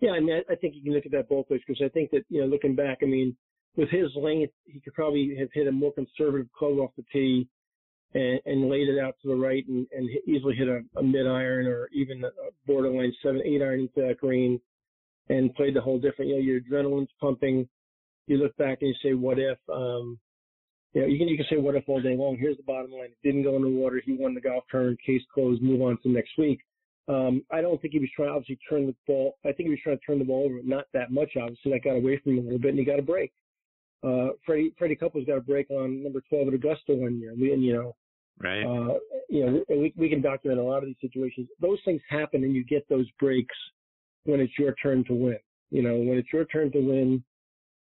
Yeah, 0.00 0.12
I 0.12 0.20
mean, 0.20 0.40
I 0.50 0.54
think 0.54 0.74
you 0.74 0.82
can 0.82 0.94
look 0.94 1.06
at 1.06 1.12
that 1.12 1.28
both 1.28 1.46
ways 1.50 1.60
because 1.66 1.82
I 1.84 1.88
think 1.88 2.10
that 2.10 2.24
you 2.28 2.40
know, 2.40 2.46
looking 2.46 2.74
back, 2.74 2.98
I 3.02 3.06
mean, 3.06 3.36
with 3.76 3.88
his 3.90 4.10
length, 4.16 4.52
he 4.64 4.80
could 4.80 4.94
probably 4.94 5.36
have 5.38 5.48
hit 5.52 5.66
a 5.66 5.72
more 5.72 5.92
conservative 5.92 6.48
club 6.56 6.78
off 6.78 6.90
the 6.96 7.04
tee 7.12 7.48
and, 8.14 8.40
and 8.46 8.68
laid 8.68 8.88
it 8.88 8.98
out 8.98 9.14
to 9.22 9.28
the 9.28 9.34
right 9.34 9.66
and, 9.68 9.86
and 9.92 10.08
easily 10.26 10.54
hit 10.56 10.68
a, 10.68 10.80
a 10.98 11.02
mid 11.02 11.26
iron 11.26 11.66
or 11.66 11.88
even 11.92 12.24
a 12.24 12.30
borderline 12.66 13.12
seven, 13.22 13.40
eight 13.44 13.62
iron 13.62 13.80
into 13.80 14.06
that 14.06 14.18
green 14.18 14.60
and 15.28 15.54
played 15.54 15.74
the 15.74 15.80
whole 15.80 15.98
different. 15.98 16.30
You 16.30 16.36
know, 16.36 16.42
your 16.42 16.60
adrenaline's 16.60 17.10
pumping 17.20 17.68
you 18.30 18.38
look 18.38 18.56
back 18.56 18.78
and 18.80 18.88
you 18.88 18.94
say, 19.02 19.14
what 19.14 19.38
if? 19.38 19.58
Um, 19.72 20.18
you 20.92 21.02
know, 21.02 21.06
you 21.08 21.18
can 21.18 21.28
you 21.28 21.36
can 21.36 21.46
say 21.50 21.56
what 21.56 21.74
if 21.74 21.84
all 21.88 22.00
day 22.00 22.16
long. 22.16 22.36
Here's 22.38 22.56
the 22.56 22.62
bottom 22.62 22.92
line: 22.92 23.10
it 23.10 23.16
didn't 23.22 23.42
go 23.42 23.56
in 23.56 23.62
the 23.62 23.68
water. 23.68 24.00
He 24.04 24.12
won 24.12 24.34
the 24.34 24.40
golf 24.40 24.64
tournament. 24.70 24.98
Case 25.04 25.22
closed. 25.32 25.62
Move 25.62 25.82
on 25.82 25.98
to 26.02 26.08
next 26.08 26.30
week. 26.38 26.60
Um, 27.08 27.44
I 27.50 27.60
don't 27.60 27.80
think 27.80 27.92
he 27.92 28.00
was 28.00 28.08
trying 28.14 28.28
to 28.28 28.34
obviously 28.34 28.58
turn 28.68 28.86
the 28.86 28.94
ball. 29.06 29.36
I 29.44 29.52
think 29.52 29.66
he 29.66 29.70
was 29.70 29.78
trying 29.82 29.98
to 29.98 30.04
turn 30.04 30.18
the 30.18 30.24
ball 30.24 30.46
over, 30.46 30.60
not 30.64 30.84
that 30.92 31.10
much. 31.10 31.30
Obviously, 31.40 31.72
that 31.72 31.84
got 31.84 31.96
away 31.96 32.20
from 32.22 32.32
him 32.32 32.38
a 32.38 32.42
little 32.42 32.58
bit, 32.58 32.70
and 32.70 32.78
he 32.78 32.84
got 32.84 32.98
a 32.98 33.02
break. 33.02 33.32
Uh, 34.02 34.28
Freddie 34.46 34.72
Freddie 34.78 34.96
Couples 34.96 35.26
got 35.26 35.38
a 35.38 35.42
break 35.42 35.70
on 35.70 36.02
number 36.02 36.22
12 36.28 36.48
at 36.48 36.54
Augusta 36.54 36.94
one 36.94 37.18
year. 37.20 37.34
We, 37.38 37.52
and 37.52 37.62
you 37.62 37.74
know, 37.74 37.96
right? 38.38 38.64
Uh, 38.64 38.98
you 39.28 39.46
know, 39.46 39.64
we 39.68 39.92
we 39.96 40.08
can 40.08 40.22
document 40.22 40.60
a 40.60 40.64
lot 40.64 40.78
of 40.78 40.86
these 40.86 40.96
situations. 41.00 41.48
Those 41.60 41.78
things 41.84 42.00
happen, 42.08 42.44
and 42.44 42.54
you 42.54 42.64
get 42.64 42.88
those 42.88 43.06
breaks 43.18 43.54
when 44.24 44.40
it's 44.40 44.58
your 44.58 44.74
turn 44.82 45.04
to 45.04 45.14
win. 45.14 45.38
You 45.70 45.82
know, 45.82 45.96
when 45.96 46.18
it's 46.18 46.32
your 46.32 46.46
turn 46.46 46.72
to 46.72 46.80
win, 46.80 47.22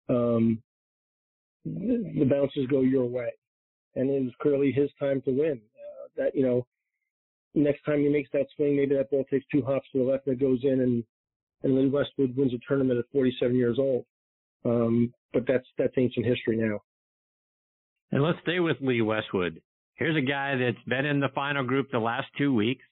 um, 0.09 0.61
the 1.65 2.25
bounces 2.29 2.67
go 2.67 2.81
your 2.81 3.05
way. 3.05 3.31
And 3.95 4.09
it 4.09 4.23
was 4.23 4.33
clearly 4.41 4.71
his 4.71 4.89
time 4.99 5.21
to 5.23 5.31
win. 5.31 5.59
Uh, 5.75 6.07
that, 6.17 6.35
you 6.35 6.43
know, 6.43 6.65
next 7.53 7.83
time 7.83 7.99
he 7.99 8.09
makes 8.09 8.29
that 8.33 8.47
swing, 8.55 8.75
maybe 8.75 8.95
that 8.95 9.09
ball 9.09 9.25
takes 9.29 9.45
two 9.51 9.63
hops 9.63 9.87
to 9.91 9.99
the 9.99 10.03
left 10.03 10.27
and 10.27 10.35
it 10.35 10.43
goes 10.43 10.59
in 10.63 10.81
and, 10.81 11.03
and 11.63 11.75
Lee 11.75 11.89
Westwood 11.89 12.35
wins 12.37 12.53
a 12.53 12.57
tournament 12.67 12.99
at 12.99 13.05
47 13.11 13.55
years 13.55 13.79
old. 13.79 14.05
Um, 14.67 15.13
but 15.33 15.43
that's, 15.47 15.65
that's 15.77 15.93
ancient 15.97 16.25
history 16.25 16.57
now. 16.57 16.79
And 18.11 18.23
let's 18.23 18.39
stay 18.41 18.59
with 18.59 18.77
Lee 18.81 19.01
Westwood. 19.01 19.61
Here's 19.95 20.15
a 20.15 20.21
guy 20.21 20.55
that's 20.55 20.83
been 20.87 21.05
in 21.05 21.19
the 21.19 21.29
final 21.33 21.63
group 21.63 21.87
the 21.91 21.99
last 21.99 22.27
two 22.37 22.53
weeks, 22.53 22.83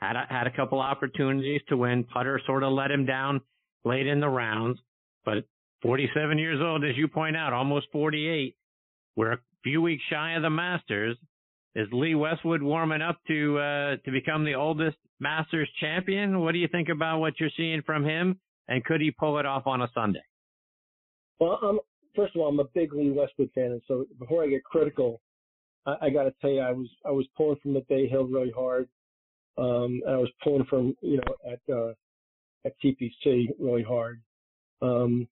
had 0.00 0.16
a, 0.16 0.26
had 0.28 0.46
a 0.46 0.56
couple 0.56 0.80
opportunities 0.80 1.60
to 1.68 1.76
win. 1.76 2.04
Putter 2.04 2.40
sort 2.46 2.62
of 2.62 2.72
let 2.72 2.90
him 2.90 3.04
down 3.04 3.40
late 3.84 4.06
in 4.06 4.20
the 4.20 4.28
rounds, 4.28 4.78
but 5.24 5.44
47 5.82 6.38
years 6.38 6.60
old, 6.62 6.84
as 6.84 6.96
you 6.96 7.08
point 7.08 7.36
out, 7.36 7.52
almost 7.52 7.86
48. 7.92 8.54
We're 9.16 9.32
a 9.32 9.38
few 9.64 9.82
weeks 9.82 10.02
shy 10.08 10.34
of 10.34 10.42
the 10.42 10.50
Masters. 10.50 11.16
Is 11.74 11.88
Lee 11.90 12.14
Westwood 12.14 12.62
warming 12.62 13.02
up 13.02 13.18
to 13.28 13.58
uh, 13.58 13.96
to 14.04 14.10
become 14.12 14.44
the 14.44 14.54
oldest 14.54 14.96
Masters 15.20 15.68
champion? 15.80 16.40
What 16.40 16.52
do 16.52 16.58
you 16.58 16.68
think 16.68 16.88
about 16.90 17.20
what 17.20 17.40
you're 17.40 17.50
seeing 17.56 17.82
from 17.82 18.04
him? 18.04 18.38
And 18.68 18.84
could 18.84 19.00
he 19.00 19.10
pull 19.10 19.38
it 19.38 19.46
off 19.46 19.66
on 19.66 19.80
a 19.82 19.88
Sunday? 19.94 20.22
Well, 21.42 21.58
um, 21.60 21.80
first 22.14 22.36
of 22.36 22.40
all, 22.40 22.46
I'm 22.46 22.60
a 22.60 22.64
big 22.72 22.92
Lee 22.92 23.10
Westwood 23.10 23.50
fan, 23.52 23.72
and 23.72 23.82
so 23.88 24.06
before 24.20 24.44
I 24.44 24.46
get 24.46 24.62
critical, 24.62 25.20
I, 25.86 25.96
I 26.02 26.10
got 26.10 26.22
to 26.22 26.34
tell 26.40 26.50
you, 26.50 26.60
I 26.60 26.70
was 26.70 26.86
I 27.04 27.10
was 27.10 27.26
pulling 27.36 27.58
from 27.60 27.74
the 27.74 27.84
Bay 27.88 28.06
Hill 28.06 28.26
really 28.26 28.52
hard, 28.52 28.88
um, 29.58 30.02
and 30.06 30.14
I 30.14 30.18
was 30.18 30.30
pulling 30.44 30.64
from 30.66 30.94
you 31.02 31.16
know 31.16 31.52
at 31.52 31.74
uh, 31.74 31.94
at 32.64 32.74
TPC 32.80 33.48
really 33.58 33.82
hard. 33.82 34.20
Um, 34.82 35.26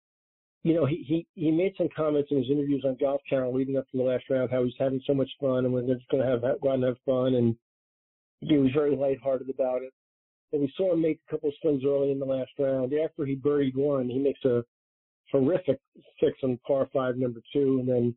you 0.63 0.73
know, 0.73 0.87
he, 0.87 1.05
he, 1.07 1.27
he 1.35 1.51
made 1.51 1.73
some 1.77 1.89
comments 1.95 2.29
in 2.31 2.39
his 2.39 2.49
interviews 2.49 2.83
on 2.87 2.97
Golf 2.99 3.21
Channel 3.29 3.53
leading 3.53 3.77
up 3.77 3.85
to 3.91 3.97
the 3.97 4.03
last 4.03 4.23
round, 4.31 4.49
how 4.49 4.63
he's 4.63 4.73
having 4.79 5.01
so 5.05 5.13
much 5.13 5.29
fun 5.39 5.63
and 5.63 5.73
we're 5.73 5.93
just 5.93 6.09
going 6.09 6.21
to 6.21 6.29
have, 6.29 6.41
go 6.41 6.69
out 6.69 6.73
and 6.73 6.83
have 6.83 6.97
fun. 7.05 7.35
And 7.35 7.55
he 8.41 8.57
was 8.57 8.69
very 8.73 8.93
lighthearted 8.93 9.49
about 9.49 9.83
it. 9.83 9.93
And 10.51 10.61
we 10.61 10.73
saw 10.75 10.91
him 10.91 11.01
make 11.01 11.21
a 11.25 11.31
couple 11.31 11.47
of 11.47 11.55
swings 11.61 11.83
early 11.85 12.11
in 12.11 12.19
the 12.19 12.25
last 12.25 12.51
round. 12.59 12.93
After 12.93 13.25
he 13.25 13.37
birdied 13.37 13.77
one, 13.77 14.09
he 14.09 14.19
makes 14.19 14.43
a 14.43 14.65
horrific 15.31 15.79
six 16.19 16.37
on 16.43 16.59
par 16.65 16.89
five, 16.93 17.17
number 17.17 17.41
two. 17.53 17.79
And 17.79 17.89
then 17.89 18.15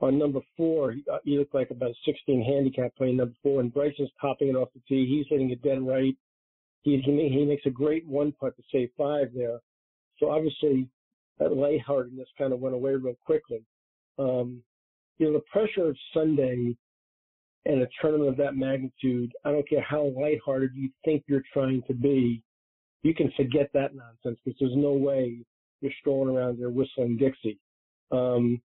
on 0.00 0.18
number 0.18 0.40
four, 0.56 0.92
he, 0.92 1.04
uh, 1.12 1.18
he 1.24 1.38
looked 1.38 1.54
like 1.54 1.70
about 1.70 1.90
a 1.90 1.94
16 2.04 2.42
handicap 2.42 2.94
playing 2.96 3.16
number 3.16 3.34
four. 3.42 3.60
And 3.60 3.72
Bryson's 3.72 4.10
topping 4.20 4.48
it 4.48 4.56
off 4.56 4.68
the 4.74 4.80
tee. 4.88 5.06
He's 5.06 5.26
hitting 5.28 5.50
it 5.50 5.62
dead 5.62 5.82
right. 5.82 6.16
He, 6.82 7.00
he, 7.04 7.44
makes 7.44 7.66
a 7.66 7.70
great 7.70 8.06
one 8.06 8.32
putt 8.32 8.56
to 8.56 8.62
save 8.72 8.88
five 8.96 9.28
there. 9.34 9.58
So 10.18 10.30
obviously, 10.30 10.88
that 11.38 11.54
lightheartedness 11.54 12.28
kind 12.38 12.52
of 12.52 12.60
went 12.60 12.74
away 12.74 12.94
real 12.94 13.16
quickly. 13.24 13.62
Um, 14.18 14.62
you 15.18 15.26
know, 15.26 15.34
the 15.34 15.44
pressure 15.52 15.88
of 15.88 15.96
Sunday 16.14 16.74
and 17.66 17.82
a 17.82 17.88
tournament 18.00 18.30
of 18.30 18.36
that 18.38 18.56
magnitude, 18.56 19.32
I 19.44 19.52
don't 19.52 19.68
care 19.68 19.82
how 19.82 20.12
lighthearted 20.18 20.70
you 20.74 20.88
think 21.04 21.24
you're 21.26 21.44
trying 21.52 21.82
to 21.88 21.94
be, 21.94 22.42
you 23.02 23.14
can 23.14 23.30
forget 23.36 23.70
that 23.74 23.94
nonsense 23.94 24.38
because 24.44 24.58
there's 24.60 24.76
no 24.76 24.92
way 24.92 25.44
you're 25.80 25.92
strolling 26.00 26.34
around 26.34 26.58
there 26.58 26.70
whistling 26.70 27.16
Dixie. 27.16 27.58
Um, 28.10 28.60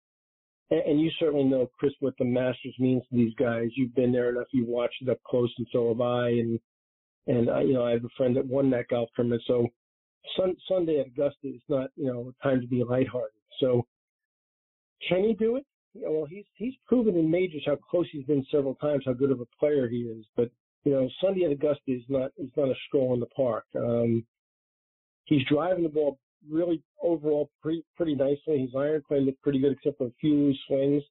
and, 0.71 0.82
and, 0.82 1.02
you 1.02 1.12
certainly 1.19 1.43
know, 1.43 1.69
Chris, 1.78 1.93
what 1.99 2.13
the 2.17 2.26
Masters 2.26 2.76
means 2.80 3.04
to 3.04 3.15
these 3.15 3.34
guys. 3.36 3.69
You've 3.76 3.93
been 3.95 4.12
there 4.12 4.30
enough. 4.30 4.47
You've 4.52 4.67
watched 4.67 5.02
it 5.02 5.10
up 5.10 5.21
close, 5.23 5.54
and 5.58 5.67
so 5.71 5.89
have 5.89 6.02
I. 6.02 6.30
And 6.30 6.60
and 7.28 7.49
I, 7.49 7.62
you 7.62 7.73
know, 7.73 7.86
I 7.86 7.91
have 7.91 8.06
a 8.06 8.10
friend 8.17 8.36
that 8.36 8.45
won 8.45 8.69
that 8.71 8.88
golf 8.89 9.10
tournament, 9.15 9.43
so 9.47 9.67
sun, 10.38 10.56
Sunday 10.67 10.99
at 10.99 11.08
Augusta 11.08 11.47
is 11.47 11.62
not, 11.69 11.89
you 11.95 12.06
know, 12.06 12.34
time 12.41 12.62
to 12.62 12.67
be 12.67 12.84
lighthearted. 12.84 13.39
So 13.60 13.86
can 15.08 15.23
he 15.23 15.34
do 15.34 15.58
it? 15.58 15.65
Yeah, 15.93 16.10
well, 16.10 16.26
he's 16.26 16.45
he's 16.56 16.73
proven 16.88 17.15
in 17.15 17.30
majors 17.30 17.63
how 17.65 17.76
close 17.76 18.08
he's 18.12 18.26
been 18.26 18.45
several 18.52 18.76
times, 18.76 19.04
how 19.06 19.13
good 19.13 19.32
of 19.32 19.41
a 19.41 19.45
player 19.60 19.88
he 19.88 19.97
is. 19.97 20.26
But 20.36 20.49
you 20.86 20.91
know, 20.91 21.10
Sunday 21.21 21.45
at 21.45 21.52
Augusta 21.52 21.82
is 21.88 22.02
not 22.10 22.32
is 22.38 22.49
not 22.58 22.69
a 22.69 22.76
stroll 22.88 23.13
in 23.13 23.19
the 23.19 23.28
park. 23.28 23.65
Um, 23.76 24.26
he's 25.26 25.45
driving 25.45 25.84
the 25.84 25.89
ball 25.89 26.17
really 26.50 26.82
overall 27.02 27.50
pretty 27.62 27.84
pretty 27.96 28.16
nicely. 28.16 28.62
His 28.62 28.76
iron 28.76 29.02
play 29.08 29.20
looked 29.20 29.42
pretty 29.42 29.60
good, 29.60 29.74
except 29.74 29.98
for 29.98 30.08
a 30.08 30.14
few 30.20 30.34
loose 30.34 30.60
swings. 30.68 31.04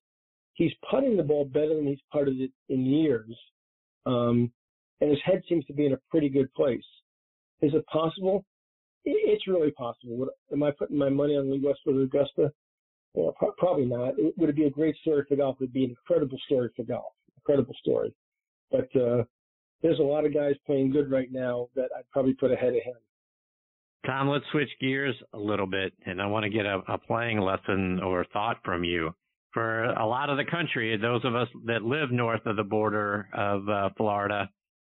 He's 0.55 0.73
putting 0.91 1.17
the 1.17 1.23
ball 1.23 1.45
better 1.45 1.75
than 1.75 1.87
he's 1.87 1.99
putted 2.13 2.41
it 2.41 2.51
in 2.69 2.85
years, 2.85 3.35
um, 4.07 4.53
and 5.01 5.11
his 5.11 5.21
head 5.25 5.43
seems 5.49 5.65
to 5.67 5.73
be 5.73 5.87
in 5.87 5.95
a 5.95 6.01
pretty 6.11 6.29
good 6.29 6.53
place. 6.55 6.85
Is 7.63 7.73
it 7.75 7.87
possible? 7.87 8.45
It's 9.05 9.47
really 9.49 9.73
possible. 9.73 10.17
Would, 10.17 10.29
am 10.53 10.63
I 10.63 10.71
putting 10.73 10.97
my 10.99 11.09
money 11.09 11.37
on 11.37 11.51
Lee 11.51 11.63
Westwood 11.65 11.97
or 11.97 12.03
Augusta? 12.03 12.53
Well, 13.15 13.35
pro- 13.37 13.53
probably 13.53 13.87
not. 13.87 14.19
It, 14.19 14.35
would 14.37 14.49
it 14.49 14.57
be 14.57 14.67
a 14.67 14.71
great 14.71 14.97
story 14.97 15.25
for 15.29 15.37
golf? 15.37 15.57
It 15.57 15.65
would 15.65 15.73
be 15.73 15.85
an 15.85 15.91
incredible 15.91 16.39
story 16.47 16.71
for 16.77 16.85
golf. 16.85 17.13
Incredible 17.37 17.75
story. 17.81 18.15
But 18.71 18.89
uh, 18.97 19.25
there's 19.83 19.99
a 19.99 20.03
lot 20.03 20.25
of 20.25 20.33
guys 20.35 20.55
playing 20.67 20.93
good 20.93 21.11
right 21.11 21.31
now 21.33 21.69
that 21.75 21.89
I'd 21.97 22.09
probably 22.13 22.35
put 22.35 22.53
ahead 22.53 22.75
of 22.75 22.83
him. 22.83 22.95
Tom, 24.05 24.29
let's 24.29 24.45
switch 24.51 24.71
gears 24.81 25.15
a 25.33 25.39
little 25.39 25.67
bit, 25.67 25.93
and 26.07 26.21
I 26.21 26.27
want 26.27 26.45
to 26.45 26.51
get 26.51 26.67
a, 26.67 26.81
a 26.89 26.99
playing 26.99 27.39
lesson 27.41 28.01
or 28.01 28.27
thought 28.33 28.59
from 28.65 28.83
you. 28.83 29.15
For 29.53 29.85
a 29.85 30.07
lot 30.07 30.31
of 30.31 30.39
the 30.39 30.45
country, 30.45 30.97
those 30.97 31.25
of 31.25 31.37
us 31.37 31.49
that 31.67 31.83
live 31.83 32.11
north 32.11 32.45
of 32.47 32.57
the 32.57 32.65
border 32.65 33.29
of 33.33 33.69
uh, 33.69 33.91
Florida, 33.97 34.49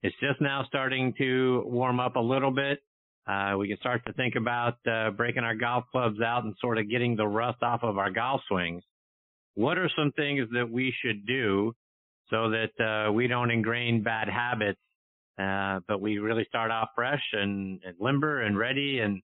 it's 0.03 0.15
just 0.19 0.39
now 0.39 0.63
starting 0.67 1.13
to 1.17 1.63
warm 1.65 1.99
up 1.99 2.15
a 2.15 2.19
little 2.19 2.51
bit. 2.51 2.79
Uh, 3.27 3.55
we 3.57 3.67
can 3.67 3.77
start 3.77 4.05
to 4.05 4.13
think 4.13 4.35
about 4.35 4.75
uh, 4.85 5.09
breaking 5.11 5.43
our 5.43 5.55
golf 5.55 5.85
clubs 5.91 6.21
out 6.21 6.43
and 6.43 6.55
sort 6.61 6.77
of 6.77 6.89
getting 6.89 7.15
the 7.15 7.27
rust 7.27 7.63
off 7.63 7.83
of 7.83 7.97
our 7.97 8.11
golf 8.11 8.41
swings. 8.47 8.83
What 9.55 9.77
are 9.77 9.89
some 9.97 10.11
things 10.13 10.47
that 10.53 10.69
we 10.69 10.93
should 11.01 11.25
do 11.25 11.73
so 12.29 12.51
that 12.51 13.07
uh, 13.07 13.11
we 13.11 13.27
don't 13.27 13.51
ingrain 13.51 14.03
bad 14.03 14.27
habits, 14.27 14.79
uh, 15.39 15.80
but 15.88 16.02
we 16.02 16.17
really 16.17 16.46
start 16.48 16.72
off 16.72 16.89
fresh 16.96 17.24
and, 17.34 17.82
and 17.86 17.96
limber 18.00 18.41
and 18.41 18.58
ready 18.58 19.00
and 19.00 19.22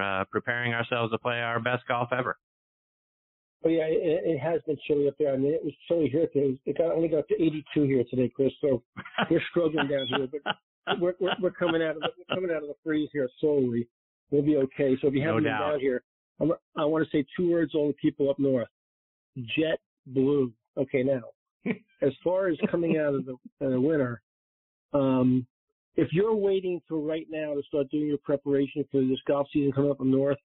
uh, 0.00 0.24
preparing 0.30 0.72
ourselves 0.72 1.12
to 1.12 1.18
play 1.18 1.40
our 1.40 1.60
best 1.60 1.82
golf 1.88 2.08
ever? 2.16 2.36
But 3.62 3.70
yeah, 3.70 3.84
it, 3.84 4.22
it 4.24 4.38
has 4.38 4.60
been 4.66 4.78
chilly 4.86 5.08
up 5.08 5.14
there. 5.18 5.34
I 5.34 5.36
mean, 5.36 5.52
it 5.52 5.64
was 5.64 5.74
chilly 5.86 6.08
here 6.08 6.26
today. 6.32 6.58
It 6.64 6.78
got 6.78 6.92
only 6.92 7.08
got 7.08 7.20
up 7.20 7.28
to 7.28 7.34
82 7.34 7.82
here 7.82 8.04
today, 8.08 8.30
Chris. 8.34 8.52
So 8.60 8.82
we're 9.30 9.42
struggling 9.50 9.88
down 9.88 10.06
here, 10.06 10.28
but 10.32 10.56
we're, 11.00 11.14
we're 11.20 11.34
we're 11.42 11.50
coming 11.50 11.82
out 11.82 11.96
of 11.96 12.02
the, 12.02 12.08
we're 12.16 12.36
coming 12.36 12.50
out 12.50 12.62
of 12.62 12.68
the 12.68 12.74
freeze 12.82 13.10
here 13.12 13.28
slowly. 13.38 13.86
We'll 14.30 14.42
be 14.42 14.56
okay. 14.56 14.96
So 15.02 15.08
if 15.08 15.14
you 15.14 15.20
haven't 15.20 15.42
no 15.42 15.50
been 15.50 15.58
down 15.58 15.80
here, 15.80 16.02
I'm, 16.40 16.52
I 16.76 16.84
want 16.86 17.04
to 17.04 17.10
say 17.10 17.26
two 17.36 17.50
words 17.50 17.72
to 17.72 17.78
all 17.78 17.88
the 17.88 17.94
people 17.94 18.30
up 18.30 18.38
north: 18.38 18.68
jet 19.56 19.78
blue. 20.06 20.52
Okay, 20.78 21.02
now 21.02 21.20
as 22.02 22.12
far 22.24 22.48
as 22.48 22.56
coming 22.70 22.98
out 22.98 23.14
of 23.14 23.26
the, 23.26 23.32
uh, 23.64 23.70
the 23.70 23.80
winter, 23.80 24.22
um, 24.92 25.46
if 25.96 26.08
you're 26.12 26.34
waiting 26.34 26.80
till 26.88 27.02
right 27.02 27.26
now 27.30 27.54
to 27.54 27.62
start 27.68 27.90
doing 27.90 28.06
your 28.06 28.18
preparation 28.18 28.84
for 28.90 29.00
this 29.00 29.18
golf 29.26 29.48
season 29.52 29.72
coming 29.72 29.90
up 29.90 30.00
in 30.00 30.10
north, 30.10 30.38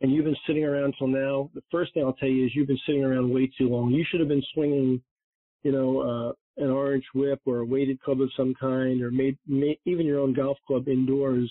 and 0.00 0.12
you've 0.12 0.26
been 0.26 0.36
sitting 0.46 0.64
around 0.64 0.94
till 0.98 1.08
now, 1.08 1.50
the 1.54 1.62
first 1.70 1.94
thing 1.94 2.04
I'll 2.04 2.12
tell 2.12 2.28
you 2.28 2.44
is 2.44 2.52
you've 2.54 2.68
been 2.68 2.78
sitting 2.86 3.02
around 3.02 3.30
way 3.30 3.50
too 3.58 3.68
long. 3.68 3.90
You 3.90 4.04
should 4.08 4.20
have 4.20 4.28
been 4.28 4.44
swinging, 4.52 5.02
you 5.62 5.72
know, 5.72 6.00
uh, 6.00 6.62
an 6.62 6.70
orange 6.70 7.04
whip 7.14 7.40
or 7.46 7.58
a 7.58 7.64
weighted 7.64 8.00
club 8.02 8.20
of 8.20 8.30
some 8.36 8.54
kind, 8.60 9.02
or 9.02 9.10
made, 9.10 9.38
made 9.46 9.78
even 9.86 10.06
your 10.06 10.20
own 10.20 10.34
golf 10.34 10.58
club 10.66 10.88
indoors, 10.88 11.50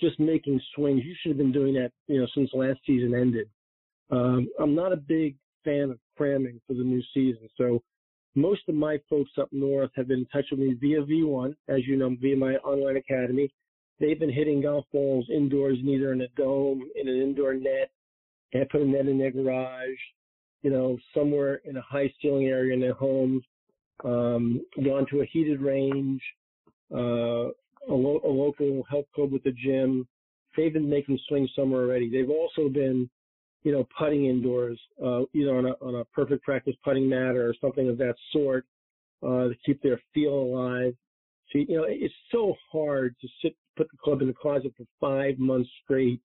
just 0.00 0.18
making 0.18 0.60
swings. 0.74 1.02
You 1.04 1.14
should 1.20 1.30
have 1.30 1.38
been 1.38 1.52
doing 1.52 1.74
that, 1.74 1.92
you 2.08 2.20
know, 2.20 2.26
since 2.34 2.50
last 2.52 2.80
season 2.86 3.14
ended. 3.14 3.48
Um, 4.10 4.48
I'm 4.60 4.74
not 4.74 4.92
a 4.92 4.96
big 4.96 5.36
fan 5.64 5.90
of 5.90 5.98
cramming 6.16 6.60
for 6.66 6.74
the 6.74 6.82
new 6.82 7.02
season, 7.14 7.48
so 7.56 7.82
most 8.36 8.62
of 8.68 8.74
my 8.74 8.98
folks 9.08 9.30
up 9.40 9.48
north 9.50 9.90
have 9.96 10.08
been 10.08 10.20
in 10.20 10.26
touch 10.26 10.44
with 10.50 10.60
me 10.60 10.76
via 10.78 11.02
V1, 11.02 11.56
as 11.68 11.80
you 11.86 11.96
know, 11.96 12.14
via 12.20 12.36
my 12.36 12.56
online 12.56 12.96
academy. 12.96 13.50
They've 13.98 14.20
been 14.20 14.32
hitting 14.32 14.60
golf 14.60 14.84
balls 14.92 15.26
indoors, 15.34 15.78
either 15.82 16.12
in 16.12 16.20
a 16.20 16.28
dome, 16.36 16.88
in 16.94 17.08
an 17.08 17.16
indoor 17.16 17.54
net, 17.54 17.90
and 18.52 18.68
put 18.68 18.82
a 18.82 18.84
net 18.84 19.08
in 19.08 19.18
their 19.18 19.30
garage, 19.30 19.98
you 20.62 20.70
know, 20.70 20.98
somewhere 21.14 21.62
in 21.64 21.78
a 21.78 21.82
high 21.82 22.12
ceiling 22.20 22.46
area 22.46 22.74
in 22.74 22.80
their 22.80 22.92
homes, 22.92 23.42
um, 24.04 24.60
gone 24.84 25.06
to 25.10 25.22
a 25.22 25.26
heated 25.26 25.62
range, 25.62 26.20
uh, 26.94 27.48
a, 27.88 27.94
lo- 27.94 28.20
a 28.22 28.28
local 28.28 28.82
health 28.90 29.06
club 29.14 29.32
with 29.32 29.46
a 29.46 29.52
gym. 29.52 30.06
They've 30.56 30.72
been 30.72 30.90
making 30.90 31.18
swings 31.26 31.50
somewhere 31.56 31.82
already. 31.82 32.10
They've 32.10 32.30
also 32.30 32.68
been 32.68 33.08
you 33.66 33.72
know, 33.72 33.84
putting 33.98 34.26
indoors, 34.26 34.80
uh, 35.04 35.22
either 35.34 35.58
on 35.58 35.66
a, 35.66 35.72
on 35.84 35.96
a 35.96 36.04
perfect 36.04 36.44
practice 36.44 36.76
putting 36.84 37.08
mat 37.08 37.34
or 37.34 37.52
something 37.60 37.88
of 37.88 37.98
that 37.98 38.14
sort, 38.30 38.64
uh, 39.24 39.48
to 39.48 39.56
keep 39.66 39.82
their 39.82 40.00
feel 40.14 40.34
alive. 40.34 40.94
So, 41.50 41.58
you 41.58 41.76
know, 41.76 41.84
it's 41.88 42.14
so 42.30 42.54
hard 42.70 43.16
to 43.20 43.28
sit, 43.42 43.56
put 43.76 43.90
the 43.90 43.96
club 44.04 44.20
in 44.20 44.28
the 44.28 44.34
closet 44.34 44.72
for 44.76 44.84
five 45.00 45.36
months 45.40 45.68
straight 45.82 46.20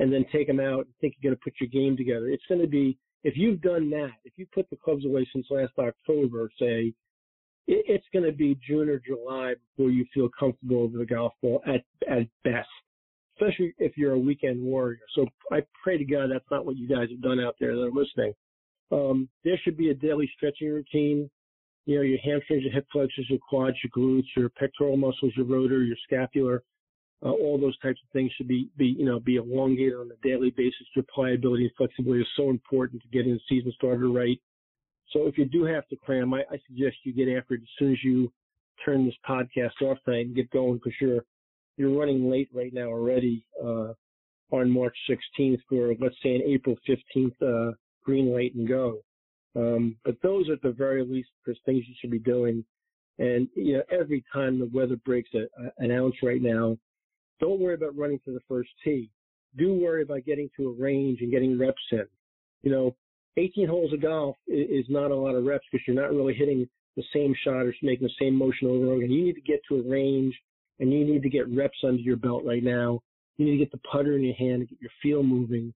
and 0.00 0.12
then 0.12 0.26
take 0.32 0.48
them 0.48 0.58
out 0.58 0.86
and 0.86 0.94
think 1.00 1.14
you're 1.20 1.30
going 1.30 1.38
to 1.38 1.44
put 1.44 1.60
your 1.60 1.68
game 1.68 1.96
together. 1.96 2.26
It's 2.26 2.42
going 2.48 2.60
to 2.60 2.66
be, 2.66 2.98
if 3.22 3.36
you've 3.36 3.62
done 3.62 3.88
that, 3.90 4.10
if 4.24 4.32
you 4.34 4.44
put 4.52 4.68
the 4.68 4.76
clubs 4.76 5.04
away 5.04 5.28
since 5.32 5.46
last 5.50 5.74
October, 5.78 6.50
say, 6.58 6.92
it, 7.68 7.84
it's 7.86 8.06
going 8.12 8.24
to 8.24 8.32
be 8.32 8.58
June 8.66 8.88
or 8.88 8.98
July 8.98 9.54
before 9.76 9.92
you 9.92 10.04
feel 10.12 10.28
comfortable 10.36 10.82
over 10.82 10.98
the 10.98 11.06
golf 11.06 11.34
ball 11.40 11.62
at, 11.68 11.84
at 12.10 12.26
best 12.42 12.66
especially 13.34 13.74
if 13.78 13.96
you're 13.96 14.12
a 14.12 14.18
weekend 14.18 14.62
warrior. 14.62 15.00
So 15.14 15.26
I 15.50 15.60
pray 15.82 15.98
to 15.98 16.04
God 16.04 16.30
that's 16.32 16.44
not 16.50 16.66
what 16.66 16.76
you 16.76 16.88
guys 16.88 17.08
have 17.10 17.22
done 17.22 17.40
out 17.40 17.56
there 17.60 17.74
that 17.74 17.82
are 17.82 17.90
listening. 17.90 18.32
Um, 18.92 19.28
there 19.44 19.58
should 19.62 19.76
be 19.76 19.90
a 19.90 19.94
daily 19.94 20.30
stretching 20.36 20.68
routine. 20.68 21.30
You 21.86 21.96
know, 21.96 22.02
your 22.02 22.18
hamstrings, 22.18 22.62
your 22.62 22.72
hip 22.72 22.86
flexors, 22.92 23.26
your 23.28 23.40
quads, 23.46 23.76
your 23.82 23.90
glutes, 23.90 24.26
your 24.36 24.48
pectoral 24.48 24.96
muscles, 24.96 25.32
your 25.36 25.46
rotor, 25.46 25.82
your 25.82 25.96
scapular, 26.04 26.62
uh, 27.24 27.30
all 27.30 27.58
those 27.58 27.78
types 27.80 28.00
of 28.04 28.10
things 28.12 28.30
should 28.36 28.48
be, 28.48 28.68
be, 28.76 28.86
you 28.98 29.04
know, 29.04 29.20
be 29.20 29.36
elongated 29.36 29.94
on 29.94 30.10
a 30.10 30.26
daily 30.26 30.50
basis. 30.50 30.86
Your 30.94 31.04
pliability 31.14 31.64
and 31.64 31.72
flexibility 31.76 32.22
is 32.22 32.28
so 32.36 32.50
important 32.50 33.02
to 33.02 33.08
getting 33.08 33.34
the 33.34 33.40
season 33.48 33.72
started 33.72 34.06
right. 34.06 34.40
So 35.10 35.26
if 35.26 35.36
you 35.36 35.44
do 35.44 35.64
have 35.64 35.86
to 35.88 35.96
cram, 35.96 36.32
I, 36.34 36.40
I 36.50 36.58
suggest 36.66 36.96
you 37.04 37.12
get 37.12 37.28
after 37.28 37.54
it 37.54 37.62
as 37.62 37.68
soon 37.78 37.92
as 37.92 37.98
you 38.02 38.32
turn 38.84 39.04
this 39.04 39.14
podcast 39.28 39.80
off 39.82 39.98
tonight 40.04 40.26
and 40.26 40.34
get 40.34 40.50
going 40.50 40.74
because 40.74 40.94
you're 41.00 41.24
you're 41.76 41.98
running 41.98 42.30
late 42.30 42.48
right 42.52 42.72
now 42.72 42.86
already 42.86 43.44
uh, 43.62 43.92
on 44.50 44.70
March 44.70 44.96
16th 45.08 45.60
for 45.68 45.94
let's 46.00 46.16
say 46.22 46.34
an 46.34 46.42
April 46.46 46.76
15th 46.88 47.34
uh, 47.42 47.72
green 48.04 48.32
light 48.32 48.54
and 48.54 48.68
go. 48.68 48.98
Um, 49.56 49.96
but 50.04 50.16
those 50.22 50.48
are 50.48 50.54
at 50.54 50.62
the 50.62 50.72
very 50.72 51.04
least 51.04 51.28
Chris, 51.44 51.56
things 51.64 51.84
you 51.86 51.94
should 52.00 52.10
be 52.10 52.18
doing. 52.18 52.64
And 53.18 53.48
you 53.54 53.74
know, 53.74 53.82
every 53.90 54.24
time 54.32 54.58
the 54.58 54.70
weather 54.72 54.96
breaks 55.04 55.30
a, 55.34 55.42
a, 55.62 55.70
an 55.78 55.90
ounce 55.90 56.16
right 56.22 56.42
now, 56.42 56.76
don't 57.40 57.60
worry 57.60 57.74
about 57.74 57.96
running 57.96 58.20
to 58.24 58.32
the 58.32 58.40
first 58.48 58.70
tee. 58.82 59.10
Do 59.56 59.72
worry 59.72 60.02
about 60.02 60.24
getting 60.24 60.50
to 60.56 60.68
a 60.68 60.82
range 60.82 61.20
and 61.20 61.30
getting 61.30 61.58
reps 61.58 61.82
in. 61.92 62.06
You 62.62 62.72
know, 62.72 62.96
18 63.36 63.68
holes 63.68 63.92
of 63.92 64.02
golf 64.02 64.36
is, 64.48 64.84
is 64.84 64.86
not 64.88 65.10
a 65.10 65.16
lot 65.16 65.34
of 65.34 65.44
reps 65.44 65.66
because 65.70 65.86
you're 65.86 66.00
not 66.00 66.12
really 66.12 66.34
hitting 66.34 66.68
the 66.96 67.04
same 67.12 67.34
shot 67.44 67.66
or 67.66 67.74
making 67.82 68.06
the 68.06 68.24
same 68.24 68.34
motion 68.34 68.68
over 68.68 68.78
and 68.78 68.86
over 68.86 68.96
again. 68.96 69.10
You 69.10 69.24
need 69.24 69.34
to 69.34 69.40
get 69.40 69.60
to 69.68 69.76
a 69.76 69.88
range 69.88 70.34
and 70.80 70.92
you 70.92 71.04
need 71.04 71.22
to 71.22 71.28
get 71.28 71.48
reps 71.48 71.78
under 71.84 72.00
your 72.00 72.16
belt 72.16 72.42
right 72.44 72.62
now. 72.62 73.00
You 73.36 73.46
need 73.46 73.52
to 73.52 73.58
get 73.58 73.72
the 73.72 73.80
putter 73.90 74.16
in 74.16 74.24
your 74.24 74.34
hand 74.34 74.54
and 74.60 74.68
get 74.68 74.80
your 74.80 74.90
feel 75.02 75.22
moving 75.22 75.72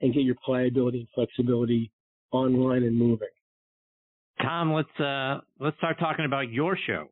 and 0.00 0.14
get 0.14 0.22
your 0.22 0.36
pliability 0.44 1.00
and 1.00 1.08
flexibility 1.14 1.90
online 2.32 2.84
and 2.84 2.96
moving. 2.96 3.28
Tom, 4.42 4.72
let's 4.72 5.00
uh, 5.00 5.40
let's 5.58 5.76
start 5.78 5.98
talking 5.98 6.24
about 6.24 6.50
your 6.50 6.78
show. 6.86 7.08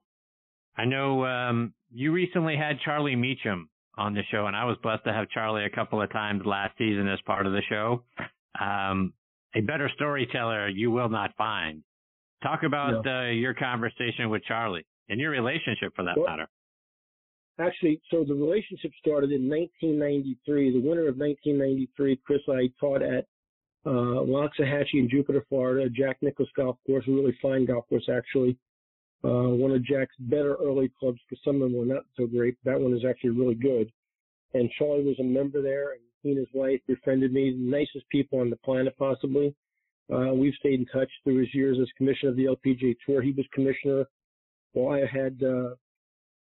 I 0.76 0.84
know 0.84 1.24
um, 1.24 1.74
you 1.92 2.12
recently 2.12 2.56
had 2.56 2.78
Charlie 2.84 3.16
Mechem 3.16 3.64
on 3.96 4.14
the 4.14 4.22
show, 4.30 4.46
and 4.46 4.56
I 4.56 4.64
was 4.64 4.76
blessed 4.82 5.04
to 5.04 5.12
have 5.12 5.28
Charlie 5.28 5.64
a 5.64 5.70
couple 5.70 6.00
of 6.00 6.10
times 6.12 6.42
last 6.46 6.78
season 6.78 7.08
as 7.08 7.18
part 7.26 7.46
of 7.46 7.52
the 7.52 7.62
show. 7.68 8.04
Um, 8.58 9.12
a 9.54 9.60
better 9.60 9.90
storyteller 9.94 10.68
you 10.68 10.90
will 10.90 11.08
not 11.08 11.34
find. 11.36 11.82
Talk 12.42 12.62
about 12.62 13.04
no. 13.04 13.10
uh, 13.10 13.30
your 13.30 13.54
conversation 13.54 14.30
with 14.30 14.44
Charlie 14.44 14.86
and 15.08 15.20
your 15.20 15.30
relationship, 15.30 15.92
for 15.96 16.04
that 16.04 16.16
well, 16.16 16.26
matter 16.26 16.48
actually, 17.60 18.00
so 18.10 18.24
the 18.24 18.34
relationship 18.34 18.92
started 18.98 19.32
in 19.32 19.48
1993. 19.48 20.72
The 20.72 20.88
winter 20.88 21.08
of 21.08 21.16
1993, 21.16 22.20
Chris, 22.24 22.40
I 22.48 22.70
taught 22.80 23.02
at 23.02 23.26
uh, 23.86 24.22
Loxahatchee 24.24 24.94
in 24.94 25.08
Jupiter, 25.10 25.44
Florida, 25.48 25.88
Jack 25.88 26.18
Nicklaus 26.22 26.48
Golf 26.56 26.76
Course, 26.86 27.04
a 27.08 27.10
really 27.10 27.36
fine 27.40 27.64
golf 27.64 27.88
course, 27.88 28.08
actually. 28.12 28.56
Uh, 29.24 29.50
one 29.50 29.72
of 29.72 29.84
Jack's 29.84 30.14
better 30.20 30.56
early 30.56 30.90
clubs 30.98 31.18
because 31.28 31.42
some 31.44 31.56
of 31.56 31.62
them 31.62 31.78
were 31.78 31.84
not 31.84 32.04
so 32.16 32.26
great. 32.26 32.56
That 32.64 32.80
one 32.80 32.94
is 32.94 33.04
actually 33.08 33.30
really 33.30 33.54
good. 33.54 33.90
And 34.54 34.70
Charlie 34.78 35.04
was 35.04 35.18
a 35.18 35.24
member 35.24 35.60
there, 35.60 35.92
and 35.92 36.00
he 36.22 36.30
and 36.30 36.38
his 36.38 36.48
wife 36.54 36.80
befriended 36.86 37.32
me, 37.32 37.50
the 37.50 37.58
nicest 37.58 38.08
people 38.10 38.40
on 38.40 38.50
the 38.50 38.56
planet, 38.56 38.96
possibly. 38.96 39.54
Uh, 40.12 40.32
we've 40.32 40.54
stayed 40.54 40.80
in 40.80 40.86
touch 40.86 41.10
through 41.22 41.38
his 41.38 41.54
years 41.54 41.78
as 41.80 41.88
commissioner 41.96 42.30
of 42.30 42.36
the 42.36 42.44
LPGA 42.44 42.96
Tour. 43.04 43.20
He 43.20 43.32
was 43.32 43.46
commissioner 43.52 44.06
while 44.72 44.94
I 44.94 45.06
had 45.06 45.42
uh, 45.42 45.74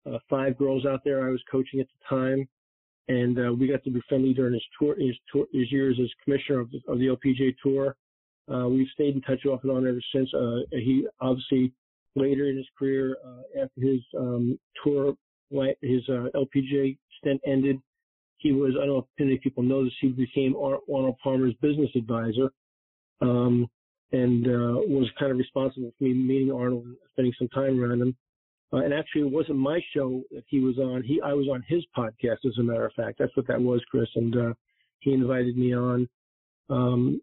uh, 0.05 0.17
five 0.29 0.57
girls 0.57 0.85
out 0.85 1.01
there 1.03 1.27
I 1.27 1.31
was 1.31 1.41
coaching 1.51 1.79
at 1.79 1.87
the 1.87 2.15
time, 2.15 2.47
and 3.07 3.37
uh, 3.37 3.53
we 3.53 3.67
got 3.67 3.83
to 3.83 3.91
be 3.91 4.01
friendly 4.07 4.33
during 4.33 4.53
his 4.53 4.63
tour, 4.79 4.95
his, 4.97 5.15
tour, 5.31 5.45
his 5.53 5.71
years 5.71 5.97
as 6.01 6.09
commissioner 6.23 6.59
of 6.59 6.71
the, 6.71 6.79
of 6.87 6.99
the 6.99 7.07
LPGA 7.07 7.55
Tour. 7.61 7.95
Uh, 8.51 8.67
we've 8.67 8.87
stayed 8.93 9.15
in 9.15 9.21
touch 9.21 9.45
off 9.45 9.61
and 9.63 9.71
on 9.71 9.87
ever 9.87 10.01
since. 10.13 10.29
Uh, 10.33 10.59
he 10.71 11.07
obviously 11.19 11.71
later 12.15 12.49
in 12.49 12.57
his 12.57 12.67
career, 12.77 13.17
uh, 13.25 13.63
after 13.63 13.81
his 13.81 14.01
um, 14.17 14.59
tour, 14.83 15.13
his 15.81 16.01
uh, 16.09 16.27
LPGA 16.35 16.97
stint 17.19 17.41
ended, 17.45 17.79
he 18.37 18.51
was, 18.51 18.73
I 18.75 18.85
don't 18.85 18.95
know 18.95 18.97
if 18.99 19.05
many 19.19 19.37
people 19.37 19.63
know 19.63 19.83
this, 19.83 19.93
he 20.01 20.09
became 20.09 20.55
Arnold 20.55 21.15
Palmer's 21.23 21.53
business 21.61 21.89
advisor. 21.95 22.51
Um, 23.21 23.69
and 24.13 24.45
was 24.45 25.09
kind 25.17 25.31
of 25.31 25.37
responsible 25.37 25.93
for 25.97 26.03
me 26.03 26.13
meeting 26.13 26.51
Arnold 26.51 26.83
and 26.83 26.97
spending 27.11 27.33
some 27.37 27.47
time 27.49 27.81
around 27.81 28.01
him. 28.01 28.15
Uh, 28.73 28.77
and 28.77 28.93
actually, 28.93 29.21
it 29.21 29.31
wasn't 29.31 29.57
my 29.57 29.81
show 29.93 30.21
that 30.31 30.43
he 30.47 30.59
was 30.59 30.77
on. 30.77 31.03
He, 31.03 31.19
I 31.21 31.33
was 31.33 31.47
on 31.51 31.63
his 31.67 31.83
podcast, 31.97 32.45
as 32.45 32.57
a 32.57 32.63
matter 32.63 32.85
of 32.85 32.93
fact. 32.93 33.17
That's 33.19 33.35
what 33.35 33.47
that 33.47 33.61
was, 33.61 33.81
Chris. 33.89 34.07
And 34.15 34.35
uh, 34.35 34.53
he 34.99 35.13
invited 35.13 35.57
me 35.57 35.75
on. 35.75 36.07
Um, 36.69 37.21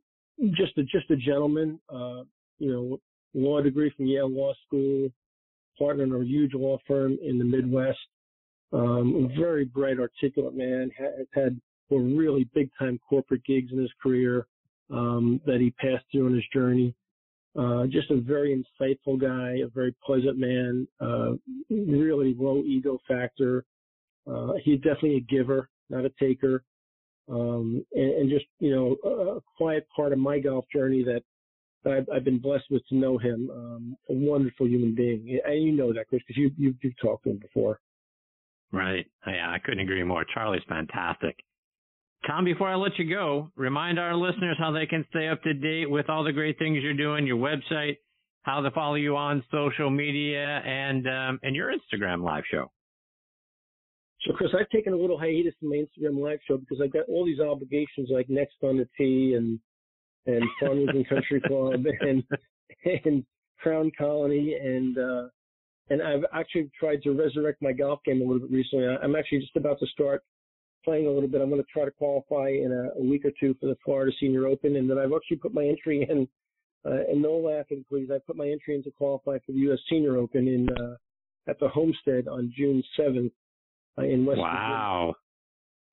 just 0.52 0.76
a 0.76 0.82
just 0.82 1.11
a 1.11 1.16
gentleman. 1.16 1.80
Uh, 1.88 2.22
you 2.58 2.72
know, 2.72 3.00
law 3.34 3.62
degree 3.62 3.92
from 3.96 4.06
Yale 4.06 4.30
Law 4.30 4.52
School. 4.66 5.08
partner 5.78 6.04
in 6.04 6.12
a 6.12 6.24
huge 6.24 6.54
law 6.54 6.78
firm 6.87 7.16
in 7.22 7.38
the 7.38 7.44
Midwest. 7.44 7.98
Um, 8.72 9.30
very 9.38 9.64
bright, 9.64 9.98
articulate 9.98 10.54
man. 10.54 10.90
Has 10.98 11.26
had 11.32 11.58
really 11.90 12.46
big 12.54 12.68
time 12.78 13.00
corporate 13.08 13.44
gigs 13.44 13.72
in 13.72 13.78
his 13.78 13.90
career 14.02 14.46
um, 14.90 15.40
that 15.46 15.61
he 15.61 15.70
passed 15.70 16.04
through 16.12 16.26
in 16.26 16.34
his 16.34 16.44
journey. 16.52 16.94
Uh, 17.56 17.87
just 17.87 18.11
a 18.11 18.16
very 18.20 18.54
insightful 18.54 19.20
guy, 19.20 19.58
a 19.64 19.68
very 19.68 19.94
pleasant 20.04 20.38
man, 20.38 20.87
uh, 21.00 21.32
really 21.70 22.34
low 22.38 22.62
ego 22.64 22.98
factor. 23.08 23.64
Uh, 24.30 24.52
he's 24.62 24.78
definitely 24.80 25.16
a 25.16 25.20
giver, 25.20 25.68
not 25.90 26.04
a 26.04 26.11
taker. 26.20 26.62
Um, 27.28 27.84
and, 27.92 28.11
and, 28.12 28.30
just, 28.30 28.46
you 28.58 28.74
know, 28.74 28.96
a 29.11 29.40
quiet 29.56 29.87
part 29.94 30.12
of 30.12 30.18
my 30.18 30.38
golf 30.38 30.64
journey 30.74 31.02
that, 31.04 31.22
that 31.84 31.92
I've, 31.92 32.08
I've, 32.14 32.24
been 32.24 32.38
blessed 32.38 32.64
with 32.70 32.87
to 32.88 32.94
know 32.94 33.18
him. 33.18 33.50
Um, 33.52 33.96
a 34.08 34.14
wonderful 34.14 34.66
human 34.66 34.94
being. 34.94 35.38
And 35.44 35.62
you 35.62 35.72
know 35.72 35.92
that, 35.92 36.08
Chris, 36.08 36.22
because 36.26 36.38
you, 36.38 36.50
you, 36.56 36.74
you've 36.82 36.98
talked 37.00 37.24
to 37.24 37.30
him 37.30 37.38
before. 37.38 37.80
Right. 38.72 39.06
Yeah, 39.26 39.50
I 39.50 39.58
couldn't 39.58 39.80
agree 39.80 40.02
more. 40.04 40.24
Charlie's 40.32 40.62
fantastic. 40.68 41.37
Tom, 42.26 42.44
before 42.44 42.68
I 42.68 42.74
let 42.74 42.98
you 42.98 43.09
go, 43.09 43.50
remind 43.57 43.98
our 43.98 44.14
listeners 44.14 44.57
how 44.59 44.72
they 44.72 44.87
can 44.87 45.04
stay 45.11 45.28
up 45.28 45.42
to 45.42 45.54
date 45.54 45.88
with 45.88 46.11
all 46.11 46.24
the 46.24 46.33
great 46.33 46.59
things 46.59 46.78
you're 46.83 46.94
doing, 46.94 47.26
your 47.26 47.38
website, 47.38 47.98
how 48.42 48.61
to 48.61 48.70
follow 48.72 48.96
you 48.96 49.16
on 49.16 49.44
social 49.50 49.88
media, 49.88 50.44
and 50.44 51.07
um, 51.07 51.38
and 51.42 51.54
your 51.54 51.72
Instagram 51.72 52.22
live 52.22 52.44
show. 52.50 52.70
So, 54.26 54.33
Chris, 54.35 54.50
I've 54.59 54.68
taken 54.70 54.92
a 54.92 54.96
little 54.96 55.18
hiatus 55.18 55.54
from 55.61 55.70
my 55.70 55.76
Instagram 55.76 56.20
live 56.20 56.40
show 56.46 56.57
because 56.57 56.81
I've 56.83 56.92
got 56.92 57.09
all 57.09 57.24
these 57.24 57.40
obligations 57.40 58.09
like 58.11 58.28
Next 58.28 58.57
on 58.62 58.78
the 58.78 58.88
Tee 58.96 59.35
and 59.37 59.61
and 60.26 60.44
Farmington 60.61 61.04
Country 61.04 61.40
Club 61.46 61.85
and 62.00 62.24
and 63.04 63.24
Crown 63.61 63.92
Colony 63.96 64.54
and 64.54 64.98
uh, 64.98 65.28
and 65.90 66.02
I've 66.02 66.24
actually 66.35 66.70
tried 66.78 67.02
to 67.02 67.12
resurrect 67.12 67.62
my 67.62 67.72
golf 67.72 68.00
game 68.04 68.20
a 68.20 68.24
little 68.24 68.40
bit 68.40 68.50
recently. 68.50 68.87
I'm 68.87 69.16
actually 69.16 69.40
just 69.40 69.57
about 69.57 69.78
to 69.81 69.87
start 69.87 70.22
playing 70.88 71.07
a 71.07 71.11
little 71.11 71.29
bit. 71.29 71.42
I'm 71.42 71.51
going 71.51 71.62
to 71.62 71.68
try 71.70 71.85
to 71.85 71.90
qualify 71.90 72.48
in 72.48 72.72
a, 72.72 72.98
a 72.98 73.05
week 73.05 73.27
or 73.27 73.31
two 73.38 73.55
for 73.61 73.66
the 73.66 73.77
Florida 73.85 74.11
Senior 74.18 74.46
Open, 74.46 74.77
and 74.77 74.88
then 74.88 74.96
I've 74.96 75.12
actually 75.14 75.37
put 75.37 75.53
my 75.53 75.66
entry 75.66 76.03
in. 76.11 76.27
Uh, 76.87 77.03
and 77.11 77.20
no 77.20 77.33
laughing, 77.33 77.85
please. 77.87 78.09
I 78.11 78.18
put 78.27 78.37
my 78.37 78.48
entry 78.48 78.74
in 78.74 78.83
to 78.85 78.90
qualify 78.92 79.37
for 79.44 79.53
the 79.53 79.59
U.S. 79.59 79.81
Senior 79.90 80.16
Open 80.16 80.48
in 80.48 80.66
uh, 80.70 80.96
at 81.46 81.61
the 81.61 81.68
Homestead 81.68 82.27
on 82.27 82.51
June 82.57 82.83
7th 82.98 83.31
uh, 83.98 84.03
in 84.03 84.24
West. 84.24 84.38
Wow. 84.38 85.14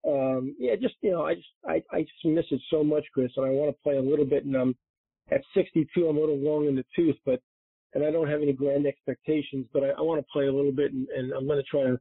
Um, 0.08 0.56
yeah, 0.58 0.76
just 0.80 0.94
you 1.02 1.12
know, 1.12 1.26
I 1.26 1.34
just 1.34 1.48
I, 1.68 1.82
I 1.92 2.02
just 2.02 2.24
miss 2.24 2.46
it 2.52 2.62
so 2.70 2.84
much, 2.84 3.04
Chris, 3.14 3.32
and 3.36 3.46
I 3.46 3.50
want 3.50 3.76
to 3.76 3.84
play 3.84 3.98
a 3.98 4.02
little 4.02 4.26
bit. 4.26 4.46
And 4.46 4.56
I'm 4.56 4.76
at 5.32 5.42
62, 5.56 6.08
I'm 6.08 6.16
a 6.16 6.20
little 6.20 6.38
long 6.38 6.68
in 6.68 6.76
the 6.76 6.86
tooth, 6.96 7.18
but 7.26 7.42
and 7.94 8.06
I 8.06 8.12
don't 8.12 8.30
have 8.30 8.42
any 8.42 8.54
grand 8.54 8.86
expectations, 8.86 9.66
but 9.74 9.84
I, 9.84 9.88
I 9.90 10.02
want 10.02 10.22
to 10.22 10.32
play 10.32 10.46
a 10.46 10.54
little 10.54 10.72
bit, 10.72 10.94
and, 10.94 11.10
and 11.10 11.34
I'm 11.34 11.48
going 11.48 11.58
to 11.58 11.64
try 11.64 11.84
to 11.84 12.00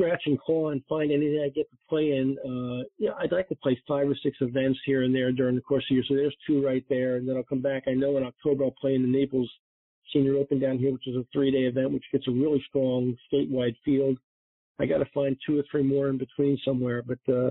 scratch 0.00 0.22
and 0.26 0.40
claw 0.40 0.70
and 0.70 0.82
find 0.88 1.12
anything 1.12 1.42
I 1.44 1.48
get 1.48 1.70
to 1.70 1.76
play 1.88 2.12
in. 2.12 2.36
Uh, 2.44 2.84
yeah, 2.98 3.10
I'd 3.18 3.32
like 3.32 3.48
to 3.48 3.56
play 3.56 3.80
five 3.86 4.08
or 4.08 4.16
six 4.22 4.36
events 4.40 4.78
here 4.86 5.02
and 5.02 5.14
there 5.14 5.32
during 5.32 5.54
the 5.54 5.60
course 5.60 5.84
of 5.84 5.88
the 5.90 5.94
year. 5.96 6.04
So 6.08 6.14
there's 6.14 6.36
two 6.46 6.64
right 6.64 6.84
there, 6.88 7.16
and 7.16 7.28
then 7.28 7.36
I'll 7.36 7.42
come 7.42 7.60
back. 7.60 7.84
I 7.86 7.92
know 7.92 8.16
in 8.16 8.24
October 8.24 8.64
I'll 8.64 8.74
play 8.80 8.94
in 8.94 9.02
the 9.02 9.08
Naples 9.08 9.50
Senior 10.12 10.36
Open 10.36 10.58
down 10.58 10.78
here, 10.78 10.92
which 10.92 11.06
is 11.06 11.16
a 11.16 11.24
three-day 11.32 11.64
event, 11.64 11.92
which 11.92 12.04
gets 12.12 12.26
a 12.28 12.32
really 12.32 12.64
strong 12.68 13.14
statewide 13.32 13.76
field. 13.84 14.18
I 14.78 14.86
got 14.86 14.98
to 14.98 15.06
find 15.12 15.36
two 15.46 15.58
or 15.58 15.64
three 15.70 15.82
more 15.82 16.08
in 16.08 16.18
between 16.18 16.58
somewhere, 16.64 17.02
but 17.02 17.18
uh, 17.32 17.50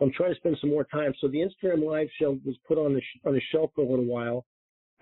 I'm 0.00 0.12
trying 0.12 0.32
to 0.32 0.40
spend 0.40 0.56
some 0.60 0.70
more 0.70 0.84
time. 0.84 1.12
So 1.20 1.28
the 1.28 1.38
Instagram 1.38 1.84
live 1.86 2.08
show 2.18 2.38
was 2.44 2.56
put 2.66 2.78
on 2.78 2.94
the 2.94 3.00
sh- 3.00 3.20
on 3.26 3.34
the 3.34 3.42
shelf 3.52 3.70
for 3.74 3.82
a 3.82 3.88
little 3.88 4.06
while. 4.06 4.46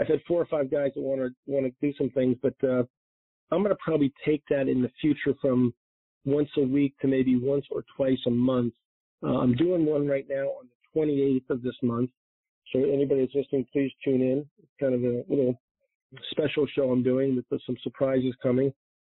I've 0.00 0.08
had 0.08 0.20
four 0.26 0.42
or 0.42 0.46
five 0.46 0.70
guys 0.70 0.90
that 0.96 1.02
want 1.02 1.20
to 1.20 1.30
want 1.46 1.66
to 1.66 1.72
do 1.80 1.94
some 1.96 2.10
things, 2.10 2.36
but 2.42 2.54
uh, 2.64 2.82
I'm 3.52 3.62
going 3.62 3.68
to 3.68 3.76
probably 3.76 4.12
take 4.24 4.42
that 4.50 4.66
in 4.66 4.82
the 4.82 4.90
future 5.00 5.34
from 5.40 5.72
once 6.24 6.48
a 6.56 6.62
week 6.62 6.94
to 7.00 7.08
maybe 7.08 7.36
once 7.36 7.64
or 7.70 7.84
twice 7.96 8.18
a 8.26 8.30
month. 8.30 8.74
Uh, 9.22 9.38
I'm 9.38 9.54
doing 9.54 9.84
one 9.84 10.06
right 10.06 10.26
now 10.28 10.46
on 10.46 10.68
the 10.94 11.00
28th 11.00 11.50
of 11.50 11.62
this 11.62 11.76
month. 11.82 12.10
So 12.72 12.84
anybody 12.84 13.22
that's 13.22 13.34
listening, 13.34 13.66
please 13.72 13.90
tune 14.04 14.22
in. 14.22 14.46
It's 14.58 14.72
kind 14.78 14.94
of 14.94 15.02
a 15.02 15.24
little 15.28 15.60
special 16.30 16.66
show 16.74 16.90
I'm 16.90 17.02
doing 17.02 17.36
with 17.36 17.60
some 17.66 17.76
surprises 17.82 18.34
coming. 18.42 18.72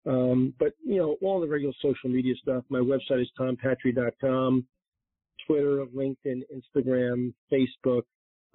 Um, 0.06 0.54
but 0.60 0.74
you 0.84 0.98
know, 0.98 1.18
all 1.22 1.40
the 1.40 1.48
regular 1.48 1.74
social 1.82 2.10
media 2.10 2.34
stuff. 2.42 2.64
My 2.70 2.80
website 2.80 3.22
is 3.22 3.30
tompatri.com, 3.40 4.66
Twitter, 5.46 5.86
LinkedIn, 5.96 6.42
Instagram, 6.56 7.34
Facebook, 7.52 8.04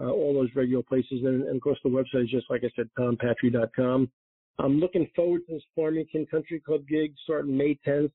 uh, 0.00 0.10
all 0.10 0.34
those 0.34 0.50
regular 0.54 0.82
places. 0.82 1.20
And, 1.24 1.44
and, 1.44 1.56
of 1.56 1.62
course, 1.62 1.78
the 1.84 1.90
website 1.90 2.24
is 2.24 2.30
just 2.30 2.50
like 2.50 2.62
I 2.64 2.70
said, 2.74 2.88
tompatri.com. 2.98 4.10
I'm 4.58 4.80
looking 4.80 5.08
forward 5.14 5.42
to 5.46 5.54
this 5.54 5.62
Farmington 5.74 6.26
Country 6.30 6.60
Club 6.60 6.82
gig 6.88 7.12
starting 7.24 7.56
May 7.56 7.78
10th. 7.86 8.10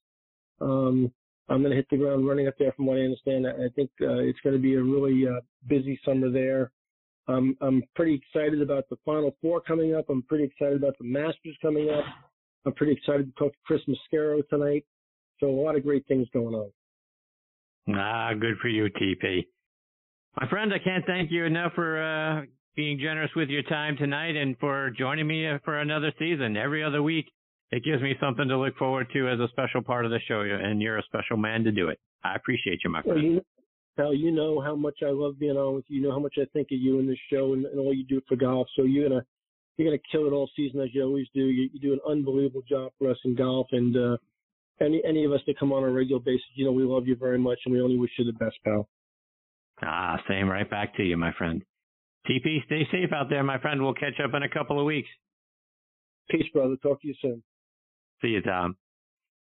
Um, 0.61 1.11
I'm 1.49 1.61
going 1.61 1.71
to 1.71 1.75
hit 1.75 1.87
the 1.91 1.97
ground 1.97 2.27
running 2.27 2.47
up 2.47 2.53
there 2.57 2.71
from 2.73 2.85
what 2.85 2.97
I 2.97 3.01
understand. 3.01 3.45
I, 3.47 3.67
think 3.75 3.89
uh, 4.01 4.19
it's 4.19 4.39
going 4.41 4.55
to 4.55 4.61
be 4.61 4.75
a 4.75 4.81
really 4.81 5.27
uh, 5.27 5.41
busy 5.67 5.99
summer 6.05 6.29
there. 6.29 6.71
Um, 7.27 7.57
I'm 7.61 7.83
pretty 7.95 8.15
excited 8.15 8.61
about 8.61 8.87
the 8.89 8.97
Final 9.05 9.35
Four 9.41 9.61
coming 9.61 9.95
up. 9.95 10.05
I'm 10.09 10.23
pretty 10.23 10.45
excited 10.45 10.77
about 10.77 10.97
the 10.97 11.05
Masters 11.05 11.57
coming 11.61 11.89
up. 11.89 12.05
I'm 12.65 12.73
pretty 12.73 12.93
excited 12.93 13.25
to 13.25 13.43
talk 13.43 13.51
to 13.51 13.59
Chris 13.65 13.81
Mascaro 13.87 14.47
tonight. 14.49 14.85
So 15.39 15.47
a 15.47 15.51
lot 15.61 15.75
of 15.75 15.83
great 15.83 16.05
things 16.07 16.27
going 16.33 16.53
on. 16.55 16.71
Ah, 17.95 18.31
good 18.39 18.57
for 18.61 18.67
you, 18.67 18.87
TP. 18.89 19.45
My 20.39 20.47
friend, 20.47 20.71
I 20.73 20.79
can't 20.79 21.05
thank 21.05 21.31
you 21.31 21.45
enough 21.45 21.73
for 21.73 22.01
uh, 22.01 22.41
being 22.75 22.99
generous 22.99 23.31
with 23.35 23.49
your 23.49 23.63
time 23.63 23.97
tonight 23.97 24.35
and 24.35 24.57
for 24.59 24.91
joining 24.91 25.27
me 25.27 25.49
for 25.65 25.79
another 25.79 26.13
season. 26.17 26.55
Every 26.55 26.83
other 26.83 27.03
week, 27.03 27.25
it 27.71 27.83
gives 27.83 28.01
me 28.01 28.15
something 28.19 28.47
to 28.47 28.57
look 28.57 28.75
forward 28.77 29.07
to 29.13 29.29
as 29.29 29.39
a 29.39 29.47
special 29.49 29.81
part 29.81 30.05
of 30.05 30.11
the 30.11 30.19
show, 30.27 30.41
and 30.41 30.81
you're 30.81 30.97
a 30.97 31.03
special 31.03 31.37
man 31.37 31.63
to 31.63 31.71
do 31.71 31.87
it. 31.87 31.99
I 32.23 32.35
appreciate 32.35 32.79
you, 32.83 32.89
my 32.89 33.01
friend. 33.01 33.41
Well, 33.97 34.13
you, 34.13 34.27
you 34.27 34.31
know 34.31 34.59
how 34.59 34.75
much 34.75 34.99
I 35.01 35.09
love 35.09 35.39
being 35.39 35.57
on 35.57 35.75
with 35.75 35.85
you. 35.87 36.01
You 36.01 36.07
know 36.07 36.11
how 36.11 36.19
much 36.19 36.35
I 36.37 36.45
think 36.53 36.67
of 36.71 36.79
you 36.79 36.99
in 36.99 37.07
this 37.07 37.17
show 37.31 37.53
and, 37.53 37.65
and 37.65 37.79
all 37.79 37.93
you 37.93 38.03
do 38.03 38.21
for 38.27 38.35
golf. 38.35 38.67
So 38.75 38.83
you're 38.83 39.07
gonna 39.07 39.21
you're 39.77 39.87
gonna 39.89 40.01
kill 40.11 40.27
it 40.27 40.33
all 40.33 40.49
season 40.55 40.81
as 40.81 40.89
you 40.93 41.01
always 41.03 41.27
do. 41.33 41.45
You, 41.45 41.69
you 41.73 41.79
do 41.79 41.93
an 41.93 41.99
unbelievable 42.07 42.63
job 42.67 42.91
for 42.99 43.09
us 43.09 43.17
in 43.23 43.35
golf, 43.35 43.67
and 43.71 43.95
uh, 43.95 44.17
any 44.81 45.01
any 45.07 45.23
of 45.23 45.31
us 45.31 45.41
that 45.47 45.57
come 45.57 45.71
on 45.71 45.83
a 45.83 45.89
regular 45.89 46.21
basis, 46.21 46.43
you 46.55 46.65
know 46.65 46.73
we 46.73 46.83
love 46.83 47.07
you 47.07 47.15
very 47.15 47.39
much, 47.39 47.59
and 47.65 47.73
we 47.73 47.81
only 47.81 47.97
wish 47.97 48.11
you 48.19 48.25
the 48.25 48.33
best, 48.33 48.57
pal. 48.65 48.87
Ah, 49.81 50.17
same 50.27 50.49
right 50.49 50.69
back 50.69 50.95
to 50.97 51.03
you, 51.03 51.17
my 51.17 51.31
friend. 51.37 51.63
TP, 52.29 52.63
stay 52.65 52.87
safe 52.91 53.11
out 53.13 53.29
there, 53.29 53.43
my 53.43 53.59
friend. 53.59 53.81
We'll 53.81 53.95
catch 53.95 54.19
up 54.23 54.31
in 54.35 54.43
a 54.43 54.49
couple 54.49 54.79
of 54.79 54.85
weeks. 54.85 55.09
Peace, 56.29 56.45
brother. 56.53 56.75
Talk 56.83 57.01
to 57.01 57.07
you 57.07 57.15
soon. 57.19 57.41
See 58.21 58.29
you, 58.29 58.41
Tom. 58.41 58.75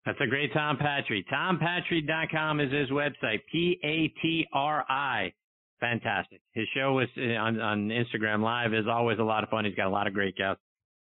That's 0.05 0.19
a 0.21 0.27
great 0.27 0.53
Tom 0.53 0.77
Patri. 0.77 1.25
TomPatri.com 1.31 2.59
is 2.59 2.71
his 2.71 2.89
website. 2.89 3.39
P 3.51 3.79
A 3.83 4.07
T 4.21 4.45
R 4.53 4.85
I. 4.87 5.33
Fantastic. 5.79 6.41
His 6.53 6.67
show 6.75 6.99
is 6.99 7.09
uh, 7.17 7.39
on, 7.39 7.59
on 7.59 7.89
Instagram 7.89 8.41
Live 8.41 8.73
is 8.73 8.85
always 8.87 9.19
a 9.19 9.23
lot 9.23 9.43
of 9.43 9.49
fun. 9.49 9.65
He's 9.65 9.75
got 9.75 9.87
a 9.87 9.89
lot 9.89 10.07
of 10.07 10.13
great 10.13 10.35
guests. 10.35 10.61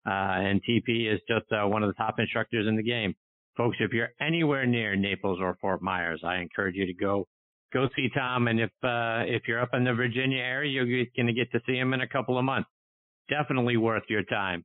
Uh, 0.06 0.10
and 0.10 0.60
TP 0.68 1.12
is 1.12 1.20
just 1.28 1.46
uh, 1.52 1.66
one 1.66 1.82
of 1.82 1.88
the 1.88 1.94
top 1.94 2.18
instructors 2.18 2.66
in 2.66 2.76
the 2.76 2.82
game. 2.82 3.14
Folks, 3.56 3.76
if 3.80 3.92
you're 3.92 4.10
anywhere 4.20 4.66
near 4.66 4.96
Naples 4.96 5.38
or 5.40 5.56
Fort 5.60 5.82
Myers, 5.82 6.22
I 6.24 6.36
encourage 6.36 6.76
you 6.76 6.86
to 6.86 6.94
go 6.94 7.26
go 7.72 7.88
see 7.94 8.08
Tom. 8.16 8.48
And 8.48 8.60
if 8.60 8.70
uh, 8.82 9.24
if 9.26 9.42
you're 9.46 9.60
up 9.60 9.74
in 9.74 9.84
the 9.84 9.94
Virginia 9.94 10.38
area, 10.38 10.70
you're 10.70 11.04
going 11.16 11.26
to 11.26 11.32
get 11.32 11.50
to 11.52 11.60
see 11.66 11.76
him 11.76 11.92
in 11.94 12.00
a 12.00 12.08
couple 12.08 12.38
of 12.38 12.44
months. 12.44 12.68
Definitely 13.28 13.76
worth 13.76 14.04
your 14.08 14.22
time. 14.24 14.64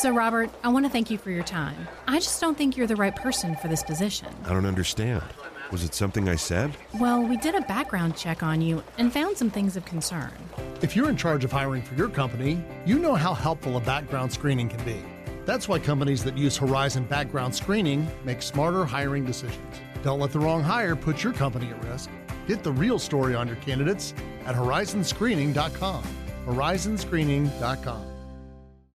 So, 0.00 0.10
Robert, 0.10 0.48
I 0.64 0.70
want 0.70 0.86
to 0.86 0.90
thank 0.90 1.10
you 1.10 1.18
for 1.18 1.30
your 1.30 1.42
time. 1.42 1.86
I 2.08 2.20
just 2.20 2.40
don't 2.40 2.56
think 2.56 2.74
you're 2.74 2.86
the 2.86 2.96
right 2.96 3.14
person 3.14 3.54
for 3.56 3.68
this 3.68 3.82
position. 3.82 4.28
I 4.46 4.54
don't 4.54 4.64
understand. 4.64 5.22
Was 5.70 5.84
it 5.84 5.92
something 5.92 6.26
I 6.26 6.36
said? 6.36 6.74
Well, 6.98 7.22
we 7.22 7.36
did 7.36 7.54
a 7.54 7.60
background 7.60 8.16
check 8.16 8.42
on 8.42 8.62
you 8.62 8.82
and 8.96 9.12
found 9.12 9.36
some 9.36 9.50
things 9.50 9.76
of 9.76 9.84
concern. 9.84 10.32
If 10.80 10.96
you're 10.96 11.10
in 11.10 11.18
charge 11.18 11.44
of 11.44 11.52
hiring 11.52 11.82
for 11.82 11.96
your 11.96 12.08
company, 12.08 12.64
you 12.86 12.98
know 12.98 13.14
how 13.14 13.34
helpful 13.34 13.76
a 13.76 13.80
background 13.80 14.32
screening 14.32 14.70
can 14.70 14.82
be. 14.86 14.96
That's 15.44 15.68
why 15.68 15.78
companies 15.78 16.24
that 16.24 16.38
use 16.38 16.56
Horizon 16.56 17.04
background 17.04 17.54
screening 17.54 18.08
make 18.24 18.40
smarter 18.40 18.86
hiring 18.86 19.26
decisions. 19.26 19.82
Don't 20.02 20.18
let 20.18 20.32
the 20.32 20.40
wrong 20.40 20.62
hire 20.62 20.96
put 20.96 21.22
your 21.22 21.34
company 21.34 21.66
at 21.66 21.84
risk. 21.84 22.08
Get 22.48 22.62
the 22.62 22.72
real 22.72 22.98
story 22.98 23.34
on 23.34 23.46
your 23.46 23.56
candidates 23.56 24.14
at 24.46 24.54
horizonscreening.com. 24.54 26.04
Horizonscreening.com. 26.46 28.09